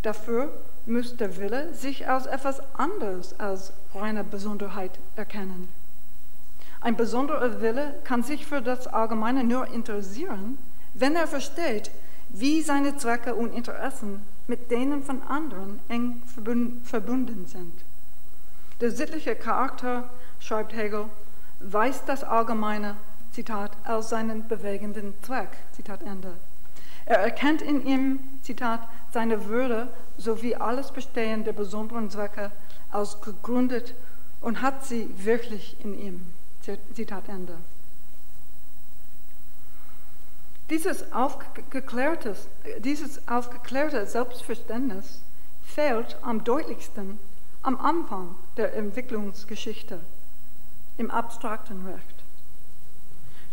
Dafür 0.01 0.51
muss 0.88 1.17
der 1.17 1.38
Wille 1.38 1.73
sich 1.73 2.09
als 2.09 2.25
etwas 2.25 2.61
anderes 2.75 3.39
als 3.39 3.73
reine 3.93 4.23
Besonderheit 4.23 4.99
erkennen. 5.15 5.69
Ein 6.81 6.95
besonderer 6.95 7.61
Wille 7.61 7.95
kann 8.03 8.23
sich 8.23 8.45
für 8.45 8.61
das 8.61 8.88
Allgemeine 8.88 9.43
nur 9.43 9.67
interessieren, 9.67 10.57
wenn 10.93 11.15
er 11.15 11.27
versteht, 11.27 11.91
wie 12.29 12.61
seine 12.61 12.97
Zwecke 12.97 13.35
und 13.35 13.53
Interessen 13.53 14.21
mit 14.47 14.71
denen 14.71 15.03
von 15.03 15.21
anderen 15.23 15.79
eng 15.89 16.21
verbunden 16.83 17.45
sind. 17.45 17.73
Der 18.79 18.91
sittliche 18.91 19.35
Charakter, 19.35 20.09
schreibt 20.39 20.73
Hegel, 20.73 21.05
weist 21.59 22.03
das 22.07 22.23
Allgemeine, 22.23 22.95
Zitat, 23.31 23.71
als 23.83 24.09
seinen 24.09 24.47
bewegenden 24.47 25.13
Zweck, 25.21 25.49
Zitat 25.73 26.01
Ende. 26.03 26.33
Er 27.07 27.19
erkennt 27.19 27.61
in 27.61 27.85
ihm, 27.85 28.19
Zitat, 28.41 28.81
seine 29.13 29.45
Würde 29.45 29.87
sowie 30.17 30.55
alles 30.55 30.91
Bestehen 30.91 31.45
der 31.45 31.53
besonderen 31.53 32.09
Zwecke 32.09 32.51
als 32.91 33.21
gegründet 33.21 33.93
und 34.41 34.61
hat 34.61 34.85
sie 34.85 35.09
wirklich 35.15 35.77
in 35.83 35.97
ihm. 35.97 36.33
Zitat 36.93 37.29
Ende. 37.29 37.55
Dieses, 40.69 41.13
aufgeklärtes, 41.13 42.49
dieses 42.79 43.25
aufgeklärte 43.29 44.05
Selbstverständnis 44.05 45.21
fehlt 45.63 46.17
am 46.23 46.43
deutlichsten 46.43 47.19
am 47.61 47.79
Anfang 47.79 48.35
der 48.57 48.75
Entwicklungsgeschichte, 48.75 50.01
im 50.97 51.09
abstrakten 51.09 51.85
Recht. 51.85 52.16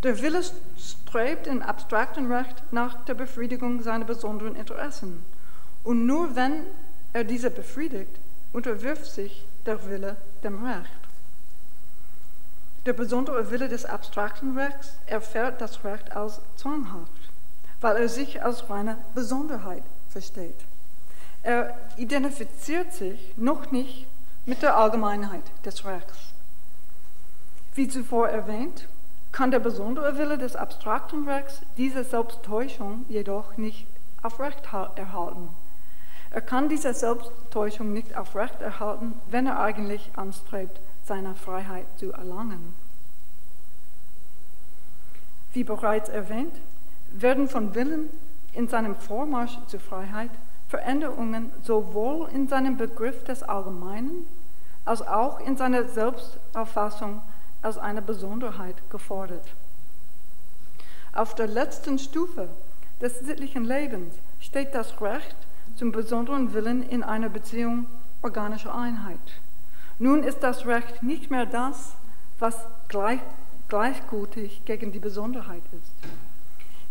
Der 0.05 0.21
Wille 0.21 0.43
strebt 0.77 1.47
im 1.47 1.63
abstrakten 1.63 2.31
Recht 2.31 2.63
nach 2.73 3.07
der 3.07 3.15
Befriedigung 3.15 3.83
seiner 3.83 4.05
besonderen 4.05 4.55
Interessen. 4.55 5.25
Und 5.83 6.05
nur 6.05 6.37
wenn 6.37 6.67
er 7.15 7.25
diese 7.25 7.51
befriedigt, 7.51 8.15
unterwirft 8.53 9.07
sich 9.07 9.47
der 9.65 9.89
Wille 9.89 10.17
dem 10.43 10.63
Recht. 10.63 10.91
Der 12.85 12.93
besondere 12.93 13.51
Wille 13.51 13.67
des 13.71 13.87
abstrakten 13.87 14.59
Rechts 14.59 14.93
erfährt 15.07 15.63
das 15.63 15.83
Recht 15.85 16.15
als 16.15 16.39
zwanghaft, 16.57 17.31
weil 17.81 17.97
er 17.97 18.11
sich 18.11 18.43
als 18.43 18.69
reine 18.69 18.99
Besonderheit 19.15 19.85
versteht. 20.11 20.61
Er 21.43 21.79
identifiziert 21.97 22.93
sich 22.93 23.33
noch 23.39 23.71
nicht 23.71 24.07
mit 24.45 24.61
der 24.61 24.77
Allgemeinheit 24.77 25.45
des 25.65 25.87
Rechts. 25.87 26.35
Wie 27.75 27.89
zuvor 27.89 28.29
erwähnt, 28.29 28.87
kann 29.35 29.51
der 29.51 29.59
besondere 29.59 30.17
Wille 30.17 30.39
des 30.39 30.55
abstrakten 30.55 31.29
Rechts 31.29 31.61
diese 31.77 32.05
Selbsttäuschung 32.05 33.05
jedoch 33.09 33.57
nicht 33.57 33.85
aufrecht 34.23 34.63
erhalten. 34.95 35.49
Er 36.31 36.41
kann 36.41 36.69
diese 36.69 36.95
Selbsttäuschung 36.95 37.93
nicht 37.93 38.17
aufrecht 38.17 38.63
erhalten, 38.63 39.15
wenn 39.29 39.49
er 39.49 39.59
eigentlich 39.59 40.13
anstrebt, 40.15 40.81
seine 41.05 41.35
Freiheit 41.35 41.87
zu 41.97 42.13
erlangen. 42.13 42.77
Wie 45.53 45.65
bereits 45.65 46.09
erwähnt, 46.09 46.55
werden 47.11 47.49
von 47.49 47.75
Willen 47.75 48.11
in 48.53 48.69
seinem 48.69 48.95
Vormarsch 48.95 49.59
zur 49.67 49.81
Freiheit 49.81 50.31
Veränderungen 50.69 51.51
sowohl 51.65 52.29
in 52.29 52.47
seinem 52.47 52.77
Begriff 52.77 53.25
des 53.25 53.43
Allgemeinen 53.43 54.27
als 54.85 55.03
auch 55.03 55.41
in 55.41 55.57
seiner 55.57 55.89
Selbstauffassung 55.89 57.21
als 57.65 57.79
eine 57.79 58.03
Besonderheit 58.03 58.77
gefordert. 58.91 59.47
Auf 61.13 61.35
der 61.35 61.47
letzten 61.47 61.99
Stufe 61.99 62.49
des 63.01 63.21
sittlichen 63.21 63.65
Lebens 63.65 64.15
steht 64.41 64.75
das 64.75 65.01
Recht 65.01 65.37
zum 65.77 65.93
besonderen 65.93 66.53
Willen 66.53 66.89
in 66.89 67.03
einer 67.03 67.29
Beziehung 67.29 67.87
organischer 68.23 68.75
Einheit. 68.75 69.19
Nun 69.99 70.23
ist 70.23 70.43
das 70.43 70.67
Recht 70.67 71.03
nicht 71.03 71.31
mehr 71.31 71.47
das, 71.47 71.95
was 72.39 72.57
gleich, 72.89 73.21
gleichgültig 73.69 74.65
gegen 74.65 74.93
die 74.93 74.99
Besonderheit 74.99 75.63
ist. 75.73 75.93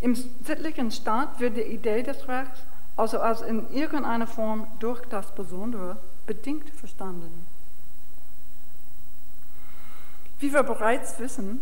Im 0.02 0.16
sittlichen 0.16 0.92
Staat 0.92 1.40
wird 1.40 1.58
die 1.58 1.62
Idee 1.62 2.04
des 2.04 2.28
Rechts 2.28 2.62
also 2.96 3.20
als 3.20 3.42
in 3.42 3.72
irgendeiner 3.72 4.28
Form 4.28 4.68
durch 4.80 5.02
das 5.06 5.34
Besondere 5.34 5.98
bedingt 6.26 6.70
verstanden. 6.70 7.46
Wie 10.44 10.52
wir 10.52 10.64
bereits 10.64 11.20
wissen, 11.20 11.62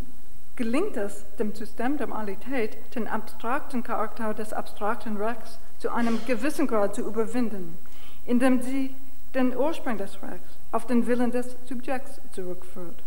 gelingt 0.55 0.97
es 0.97 1.23
dem 1.38 1.53
System 1.53 1.99
der 1.99 2.07
Moralität, 2.07 2.79
den 2.95 3.07
abstrakten 3.07 3.84
Charakter 3.84 4.34
des 4.34 4.53
abstrakten 4.53 5.17
Rechts 5.17 5.59
zu 5.77 5.91
einem 5.91 6.19
gewissen 6.25 6.65
Grad 6.65 6.95
zu 6.95 7.01
überwinden, 7.01 7.77
indem 8.25 8.63
sie 8.63 8.95
den 9.36 9.55
Ursprung 9.55 9.99
des 9.99 10.15
Rechts 10.23 10.57
auf 10.71 10.88
den 10.88 11.05
Willen 11.05 11.32
des 11.32 11.55
Subjekts 11.69 12.19
zurückführt. 12.32 13.03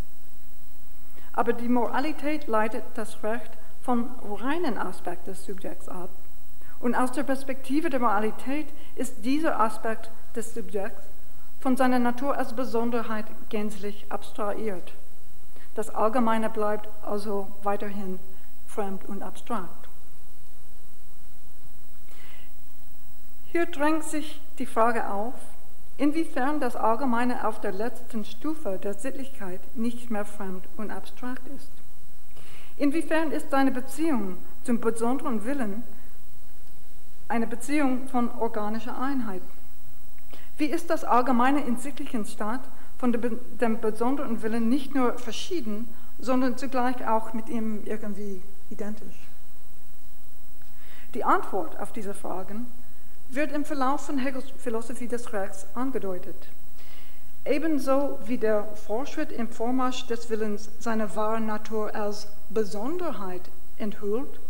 Aber 1.32 1.52
die 1.52 1.68
Moralität 1.68 2.46
leitet 2.46 2.84
das 2.94 3.24
Recht 3.24 3.50
vom 3.82 4.14
reinen 4.22 4.78
Aspekt 4.78 5.26
des 5.26 5.44
Subjekts 5.44 5.88
ab. 5.88 6.10
Und 6.78 6.94
aus 6.94 7.10
der 7.10 7.24
Perspektive 7.24 7.90
der 7.90 7.98
Moralität 7.98 8.68
ist 8.94 9.24
dieser 9.24 9.58
Aspekt 9.58 10.12
des 10.36 10.54
Subjekts 10.54 11.02
von 11.58 11.76
seiner 11.76 11.98
Natur 11.98 12.38
als 12.38 12.52
Besonderheit 12.52 13.26
gänzlich 13.48 14.06
abstrahiert. 14.08 14.92
Das 15.74 15.90
Allgemeine 15.90 16.50
bleibt 16.50 16.88
also 17.04 17.48
weiterhin 17.62 18.18
fremd 18.66 19.04
und 19.06 19.22
abstrakt. 19.22 19.88
Hier 23.50 23.66
drängt 23.66 24.04
sich 24.04 24.40
die 24.58 24.66
Frage 24.66 25.08
auf, 25.08 25.34
inwiefern 25.96 26.60
das 26.60 26.74
Allgemeine 26.74 27.46
auf 27.46 27.60
der 27.60 27.72
letzten 27.72 28.24
Stufe 28.24 28.78
der 28.82 28.94
Sittlichkeit 28.94 29.60
nicht 29.76 30.10
mehr 30.10 30.24
fremd 30.24 30.64
und 30.76 30.90
abstrakt 30.90 31.46
ist. 31.56 31.70
Inwiefern 32.76 33.30
ist 33.30 33.50
seine 33.50 33.70
Beziehung 33.70 34.38
zum 34.64 34.80
besonderen 34.80 35.44
Willen 35.44 35.84
eine 37.28 37.46
Beziehung 37.46 38.08
von 38.08 38.30
organischer 38.38 39.00
Einheit? 39.00 39.42
Wie 40.58 40.66
ist 40.66 40.90
das 40.90 41.04
Allgemeine 41.04 41.64
in 41.64 41.76
sittlichen 41.76 42.26
Staat 42.26 42.60
von 42.98 43.12
dem 43.12 43.80
besonderen 43.80 44.42
Willen 44.42 44.68
nicht 44.68 44.94
nur 44.94 45.18
verschieden, 45.18 45.88
sondern 46.18 46.56
zugleich 46.56 47.06
auch 47.06 47.32
mit 47.32 47.48
ihm 47.48 47.82
irgendwie 47.84 48.42
identisch? 48.70 49.28
Die 51.14 51.24
Antwort 51.24 51.78
auf 51.78 51.92
diese 51.92 52.14
Fragen 52.14 52.66
wird 53.28 53.52
im 53.52 53.64
Verlauf 53.64 54.06
von 54.06 54.18
Hegels 54.18 54.46
Philosophie 54.58 55.08
des 55.08 55.32
Rechts 55.32 55.66
angedeutet. 55.74 56.48
Ebenso 57.44 58.18
wie 58.24 58.38
der 58.38 58.64
Fortschritt 58.74 59.30
im 59.30 59.48
Vormarsch 59.48 60.06
des 60.06 60.30
Willens 60.30 60.70
seine 60.80 61.14
wahre 61.14 61.40
Natur 61.40 61.94
als 61.94 62.28
Besonderheit 62.48 63.42
enthüllt, 63.76 64.40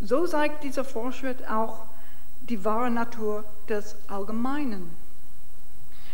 so 0.00 0.26
zeigt 0.26 0.64
dieser 0.64 0.84
Fortschritt 0.84 1.48
auch 1.48 1.84
die 2.40 2.64
wahre 2.64 2.90
Natur 2.90 3.44
des 3.68 3.96
Allgemeinen. 4.08 4.90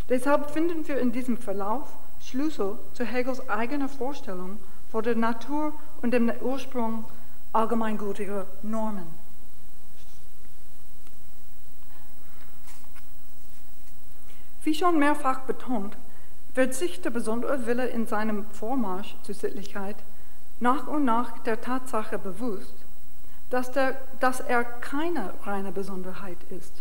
Deshalb 0.08 0.50
finden 0.50 0.86
wir 0.86 0.98
in 0.98 1.12
diesem 1.12 1.38
Verlauf 1.38 1.88
Schlüssel 2.20 2.78
zu 2.92 3.04
Hegels 3.04 3.48
eigener 3.48 3.88
Vorstellung 3.88 4.58
von 4.90 5.02
der 5.02 5.16
Natur 5.16 5.72
und 6.02 6.12
dem 6.12 6.30
Ursprung 6.42 7.04
allgemeingültiger 7.52 8.46
Normen. 8.62 9.06
Wie 14.62 14.74
schon 14.74 14.98
mehrfach 14.98 15.40
betont, 15.40 15.96
wird 16.54 16.74
sich 16.74 17.02
der 17.02 17.10
besondere 17.10 17.66
Wille 17.66 17.86
in 17.86 18.06
seinem 18.06 18.46
Vormarsch 18.52 19.14
zur 19.22 19.34
Sittlichkeit 19.34 19.96
nach 20.60 20.86
und 20.86 21.04
nach 21.04 21.38
der 21.40 21.60
Tatsache 21.60 22.18
bewusst, 22.18 22.74
dass, 23.50 23.72
der, 23.72 23.96
dass 24.20 24.40
er 24.40 24.64
keine 24.64 25.34
reine 25.42 25.72
Besonderheit 25.72 26.38
ist. 26.50 26.72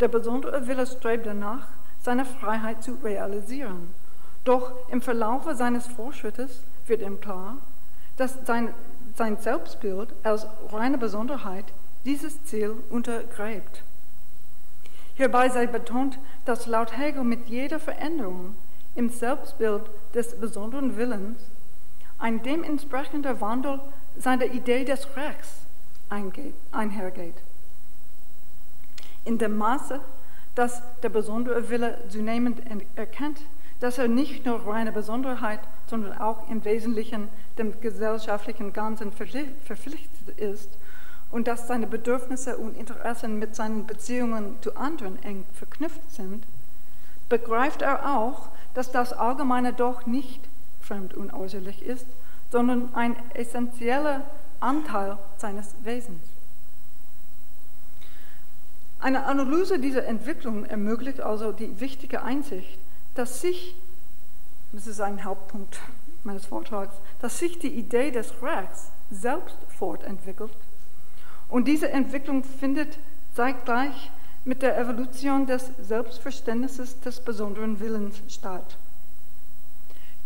Der 0.00 0.08
besondere 0.08 0.66
Wille 0.66 0.86
strebt 0.86 1.26
danach, 1.26 1.68
seine 2.04 2.26
Freiheit 2.26 2.84
zu 2.84 2.98
realisieren. 3.02 3.92
Doch 4.44 4.72
im 4.90 5.00
Verlaufe 5.00 5.54
seines 5.54 5.86
Fortschrittes 5.86 6.62
wird 6.86 7.00
ihm 7.00 7.20
klar, 7.20 7.56
dass 8.18 8.36
sein, 8.44 8.74
sein 9.16 9.38
Selbstbild 9.38 10.10
als 10.22 10.46
reine 10.70 10.98
Besonderheit 10.98 11.64
dieses 12.04 12.44
Ziel 12.44 12.76
untergräbt. 12.90 13.82
Hierbei 15.14 15.48
sei 15.48 15.66
betont, 15.66 16.18
dass 16.44 16.66
laut 16.66 16.96
Hegel 16.96 17.24
mit 17.24 17.48
jeder 17.48 17.80
Veränderung 17.80 18.54
im 18.94 19.08
Selbstbild 19.08 19.82
des 20.12 20.38
besonderen 20.38 20.96
Willens 20.96 21.40
ein 22.18 22.42
dementsprechender 22.42 23.40
Wandel 23.40 23.80
seiner 24.16 24.46
Idee 24.46 24.84
des 24.84 25.16
Rechts 25.16 25.60
einhergeht. 26.70 27.36
In 29.24 29.38
dem 29.38 29.56
Maße, 29.56 30.00
dass 30.54 30.82
der 31.02 31.08
besondere 31.08 31.68
Wille 31.68 31.98
zunehmend 32.08 32.62
erkennt, 32.96 33.40
dass 33.80 33.98
er 33.98 34.08
nicht 34.08 34.46
nur 34.46 34.66
reine 34.66 34.92
Besonderheit, 34.92 35.60
sondern 35.86 36.18
auch 36.18 36.48
im 36.48 36.64
Wesentlichen 36.64 37.28
dem 37.58 37.80
gesellschaftlichen 37.80 38.72
Ganzen 38.72 39.12
verpflichtet 39.12 40.38
ist 40.38 40.70
und 41.30 41.48
dass 41.48 41.66
seine 41.66 41.86
Bedürfnisse 41.86 42.56
und 42.56 42.76
Interessen 42.76 43.38
mit 43.38 43.56
seinen 43.56 43.86
Beziehungen 43.86 44.56
zu 44.60 44.76
anderen 44.76 45.20
eng 45.22 45.44
verknüpft 45.52 46.10
sind, 46.10 46.46
begreift 47.28 47.82
er 47.82 48.16
auch, 48.16 48.48
dass 48.74 48.92
das 48.92 49.12
Allgemeine 49.12 49.72
doch 49.72 50.06
nicht 50.06 50.40
fremd 50.80 51.14
und 51.14 51.32
äußerlich 51.32 51.82
ist, 51.84 52.06
sondern 52.50 52.94
ein 52.94 53.16
essentieller 53.34 54.22
Anteil 54.60 55.18
seines 55.36 55.74
Wesens. 55.82 56.33
Eine 59.04 59.26
Analyse 59.26 59.78
dieser 59.78 60.06
Entwicklung 60.06 60.64
ermöglicht 60.64 61.20
also 61.20 61.52
die 61.52 61.78
wichtige 61.78 62.22
Einsicht, 62.22 62.78
dass 63.14 63.42
sich, 63.42 63.76
das 64.72 64.86
ist 64.86 64.98
ein 64.98 65.24
Hauptpunkt 65.24 65.78
meines 66.22 66.46
Vortrags, 66.46 66.96
dass 67.20 67.38
sich 67.38 67.58
die 67.58 67.68
Idee 67.68 68.12
des 68.12 68.32
Rechts 68.40 68.88
selbst 69.10 69.58
fortentwickelt 69.76 70.52
und 71.50 71.68
diese 71.68 71.90
Entwicklung 71.90 72.44
findet 72.44 72.98
zeitgleich 73.34 74.10
mit 74.46 74.62
der 74.62 74.78
Evolution 74.78 75.46
des 75.46 75.70
Selbstverständnisses 75.82 76.98
des 77.00 77.20
besonderen 77.20 77.80
Willens 77.80 78.22
statt. 78.30 78.78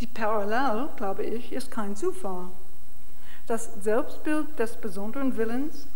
Die 0.01 0.07
Parallel, 0.07 0.91
glaube 0.95 1.25
ich, 1.25 1.53
ist 1.53 1.73
kein 1.73 1.97
Zufall. 1.97 2.45
Das 3.49 3.71
Selbstbild 3.83 4.57
des 4.57 4.77
besonderen 4.77 5.37
Willens 5.37 5.89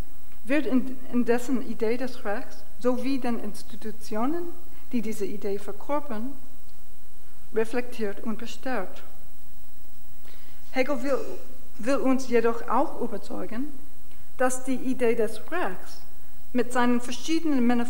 wird 0.43 0.65
in, 0.65 1.23
dessen 1.23 1.65
Idee 1.65 1.95
des 1.95 2.25
Rechts 2.25 2.65
sowie 2.83 3.17
den 3.17 3.39
Institutionen, 3.39 4.43
die 4.91 5.01
diese 5.01 5.25
Idee 5.25 5.57
verkörpern, 5.57 6.33
reflektiert 7.55 8.21
und 8.23 8.37
bestärkt. 8.37 9.01
Hegel 10.71 11.01
will, 11.01 11.17
will 11.79 11.95
uns 11.95 12.27
jedoch 12.27 12.67
auch 12.67 12.99
überzeugen, 12.99 13.67
dass 14.37 14.65
die 14.65 14.75
Idee 14.75 15.15
des 15.15 15.39
Rechts 15.49 16.01
mit 16.51 16.73
seinen 16.73 16.99
verschiedenen 16.99 17.87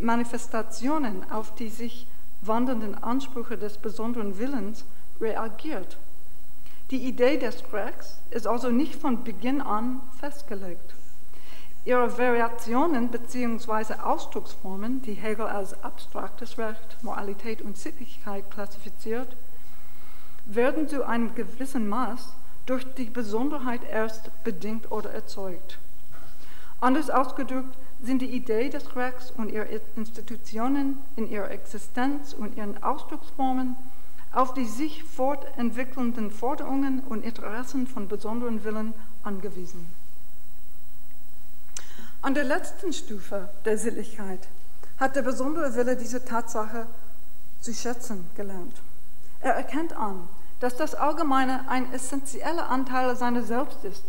Manifestationen 0.00 1.30
auf 1.32 1.54
die 1.56 1.68
sich 1.68 2.06
wandelnden 2.42 2.94
Ansprüche 3.02 3.58
des 3.58 3.76
besonderen 3.78 4.38
Willens 4.38 4.84
reagiert. 5.20 5.96
Die 6.92 7.08
Idee 7.08 7.38
des 7.38 7.64
Rechts 7.72 8.18
ist 8.30 8.46
also 8.46 8.70
nicht 8.70 8.94
von 8.94 9.24
Beginn 9.24 9.60
an 9.60 10.00
festgelegt. 10.20 10.94
Ihre 11.86 12.16
Variationen 12.16 13.10
bzw. 13.10 13.94
Ausdrucksformen, 14.02 15.02
die 15.02 15.12
Hegel 15.12 15.46
als 15.46 15.82
abstraktes 15.84 16.56
Recht, 16.56 16.96
Moralität 17.02 17.60
und 17.60 17.76
Sittlichkeit 17.76 18.50
klassifiziert, 18.50 19.36
werden 20.46 20.88
zu 20.88 21.06
einem 21.06 21.34
gewissen 21.34 21.86
Maß 21.86 22.32
durch 22.64 22.84
die 22.94 23.10
Besonderheit 23.10 23.82
erst 23.90 24.30
bedingt 24.44 24.90
oder 24.90 25.10
erzeugt. 25.10 25.78
Anders 26.80 27.10
ausgedrückt 27.10 27.76
sind 28.02 28.22
die 28.22 28.34
Idee 28.34 28.70
des 28.70 28.96
Rechts 28.96 29.30
und 29.30 29.50
ihre 29.50 29.68
Institutionen 29.96 30.98
in 31.16 31.30
ihrer 31.30 31.50
Existenz 31.50 32.32
und 32.32 32.56
ihren 32.56 32.82
Ausdrucksformen 32.82 33.76
auf 34.32 34.52
die 34.52 34.64
sich 34.64 35.04
fortentwickelnden 35.04 36.30
Forderungen 36.30 37.00
und 37.00 37.24
Interessen 37.24 37.86
von 37.86 38.08
besonderen 38.08 38.64
Willen 38.64 38.92
angewiesen. 39.22 39.86
An 42.24 42.32
der 42.32 42.44
letzten 42.44 42.90
Stufe 42.94 43.50
der 43.66 43.76
Sittlichkeit 43.76 44.48
hat 44.98 45.14
der 45.14 45.20
besondere 45.20 45.74
Wille 45.74 45.94
diese 45.94 46.24
Tatsache 46.24 46.86
zu 47.60 47.74
schätzen 47.74 48.24
gelernt. 48.34 48.80
Er 49.42 49.52
erkennt 49.52 49.94
an, 49.94 50.26
dass 50.58 50.74
das 50.74 50.94
Allgemeine 50.94 51.68
ein 51.68 51.92
essentieller 51.92 52.70
Anteil 52.70 53.14
seiner 53.14 53.42
selbst 53.42 53.84
ist. 53.84 54.04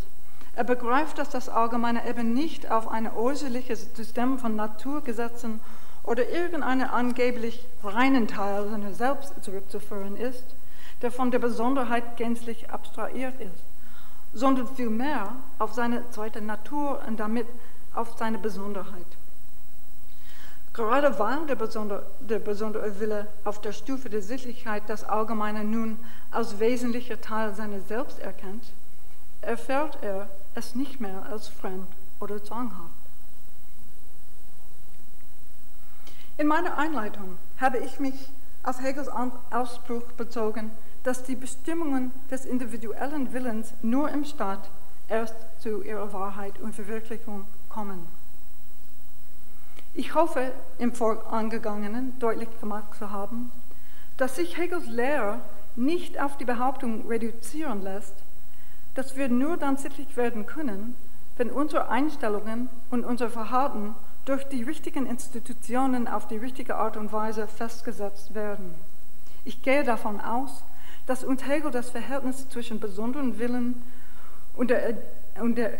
Er 0.54 0.64
begreift, 0.64 1.18
dass 1.18 1.28
das 1.28 1.50
Allgemeine 1.50 2.08
eben 2.08 2.32
nicht 2.32 2.70
auf 2.70 2.88
ein 2.88 3.06
äußerliches 3.06 3.88
System 3.94 4.38
von 4.38 4.56
Naturgesetzen 4.56 5.60
oder 6.02 6.26
irgendeinen 6.26 6.88
angeblich 6.88 7.66
reinen 7.84 8.28
Teil 8.28 8.70
seiner 8.70 8.94
selbst 8.94 9.34
zurückzuführen 9.42 10.16
ist, 10.16 10.46
der 11.02 11.12
von 11.12 11.30
der 11.30 11.38
Besonderheit 11.38 12.16
gänzlich 12.16 12.70
abstrahiert 12.70 13.38
ist, 13.42 13.62
sondern 14.32 14.66
vielmehr 14.74 15.32
auf 15.58 15.74
seine 15.74 16.08
zweite 16.12 16.40
Natur 16.40 17.02
und 17.06 17.20
damit 17.20 17.46
auf 17.96 18.16
seine 18.18 18.38
Besonderheit. 18.38 19.06
Gerade 20.72 21.18
weil 21.18 21.46
der 21.46 21.54
besondere, 21.54 22.04
der 22.20 22.38
besondere 22.38 23.00
Wille 23.00 23.26
auf 23.44 23.62
der 23.62 23.72
Stufe 23.72 24.10
der 24.10 24.20
Sittlichkeit 24.20 24.82
das 24.88 25.04
Allgemeine 25.04 25.64
nun 25.64 25.98
als 26.30 26.60
wesentlicher 26.60 27.18
Teil 27.20 27.54
seiner 27.54 27.80
selbst 27.80 28.18
erkennt, 28.18 28.64
erfährt 29.40 29.98
er 30.02 30.28
es 30.54 30.74
nicht 30.74 31.00
mehr 31.00 31.24
als 31.30 31.48
fremd 31.48 31.88
oder 32.20 32.44
zwanghaft. 32.44 32.90
In 36.36 36.46
meiner 36.46 36.76
Einleitung 36.76 37.38
habe 37.58 37.78
ich 37.78 37.98
mich 37.98 38.30
auf 38.62 38.82
Hegels 38.82 39.08
Ausspruch 39.50 40.12
bezogen, 40.18 40.70
dass 41.04 41.22
die 41.22 41.36
Bestimmungen 41.36 42.12
des 42.30 42.44
individuellen 42.44 43.32
Willens 43.32 43.72
nur 43.80 44.10
im 44.10 44.26
Staat 44.26 44.68
erst 45.08 45.36
zu 45.60 45.82
ihrer 45.82 46.12
Wahrheit 46.12 46.58
und 46.58 46.74
Verwirklichung 46.74 47.46
kommen. 47.76 48.08
Ich 49.92 50.14
hoffe, 50.14 50.50
im 50.78 50.94
Vorangegangenen 50.94 52.18
deutlich 52.18 52.48
gemacht 52.58 52.94
zu 52.98 53.10
haben, 53.10 53.52
dass 54.16 54.36
sich 54.36 54.56
Hegels 54.56 54.86
Lehre 54.86 55.40
nicht 55.76 56.18
auf 56.18 56.38
die 56.38 56.46
Behauptung 56.46 57.06
reduzieren 57.06 57.82
lässt, 57.82 58.14
dass 58.94 59.14
wir 59.14 59.28
nur 59.28 59.58
dann 59.58 59.76
sittlich 59.76 60.16
werden 60.16 60.46
können, 60.46 60.96
wenn 61.36 61.50
unsere 61.50 61.90
Einstellungen 61.90 62.70
und 62.90 63.04
unser 63.04 63.28
Verhalten 63.28 63.94
durch 64.24 64.44
die 64.44 64.62
richtigen 64.62 65.04
Institutionen 65.04 66.08
auf 66.08 66.26
die 66.26 66.38
richtige 66.38 66.76
Art 66.76 66.96
und 66.96 67.12
Weise 67.12 67.46
festgesetzt 67.46 68.34
werden. 68.34 68.74
Ich 69.44 69.60
gehe 69.60 69.84
davon 69.84 70.18
aus, 70.22 70.64
dass 71.06 71.24
uns 71.24 71.46
Hegel 71.46 71.70
das 71.70 71.90
Verhältnis 71.90 72.48
zwischen 72.48 72.80
besonderen 72.80 73.38
Willen 73.38 73.82
und 74.54 74.70
der, 74.70 74.96
und 75.38 75.56
der 75.56 75.72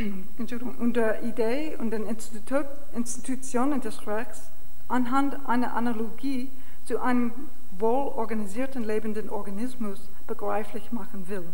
unter 0.78 1.22
Idee 1.22 1.76
und 1.76 1.90
den 1.90 2.06
Institu 2.06 2.64
Institutionen 2.94 3.80
des 3.80 4.06
Rechts 4.06 4.50
anhand 4.88 5.48
einer 5.48 5.74
Analogie 5.74 6.50
zu 6.84 7.00
einem 7.00 7.32
wohlorganisierten 7.78 8.84
lebenden 8.84 9.30
Organismus 9.30 10.00
begreiflich 10.26 10.92
machen 10.92 11.28
will. 11.28 11.46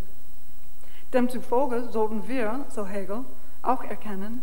Demzufolge 1.13 1.89
sollten 1.91 2.27
wir, 2.29 2.65
so 2.71 2.87
Hegel, 2.87 3.25
auch 3.63 3.85
erkennen, 3.85 4.43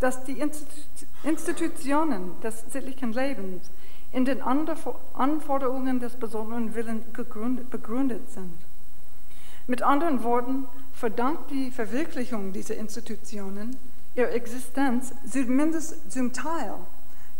dass 0.00 0.24
die 0.24 0.42
Institutionen 1.22 2.40
des 2.42 2.64
sittlichen 2.72 3.12
Lebens 3.12 3.70
in 4.10 4.24
den 4.24 4.42
Anforderungen 4.42 6.00
des 6.00 6.14
besonderen 6.16 6.74
Willens 6.74 7.04
begründet 7.70 8.30
sind. 8.30 8.52
Mit 9.68 9.82
anderen 9.82 10.24
Worten, 10.24 10.66
verdankt 10.92 11.50
die 11.50 11.70
Verwirklichung 11.70 12.52
dieser 12.52 12.76
Institutionen 12.76 13.76
ihre 14.14 14.30
Existenz 14.30 15.12
zumindest 15.30 16.12
zum 16.12 16.32
Teil 16.32 16.74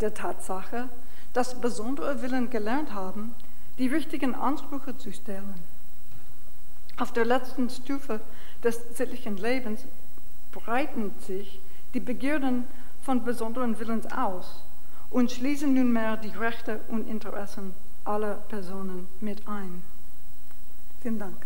der 0.01 0.13
Tatsache, 0.13 0.89
dass 1.33 1.59
besondere 1.59 2.21
Willen 2.21 2.49
gelernt 2.49 2.93
haben, 2.93 3.33
die 3.77 3.87
richtigen 3.87 4.35
Ansprüche 4.35 4.97
zu 4.97 5.11
stellen. 5.11 5.53
Auf 6.97 7.11
der 7.11 7.25
letzten 7.25 7.69
Stufe 7.69 8.21
des 8.63 8.79
sittlichen 8.95 9.37
Lebens 9.37 9.81
breiten 10.51 11.11
sich 11.25 11.59
die 11.93 11.99
Begierden 11.99 12.65
von 13.01 13.23
besonderen 13.23 13.79
Willens 13.79 14.11
aus 14.11 14.63
und 15.09 15.31
schließen 15.31 15.73
nunmehr 15.73 16.17
die 16.17 16.29
Rechte 16.29 16.79
und 16.87 17.07
Interessen 17.07 17.73
aller 18.03 18.35
Personen 18.49 19.07
mit 19.21 19.47
ein. 19.47 19.83
Vielen 21.01 21.19
Dank. 21.19 21.45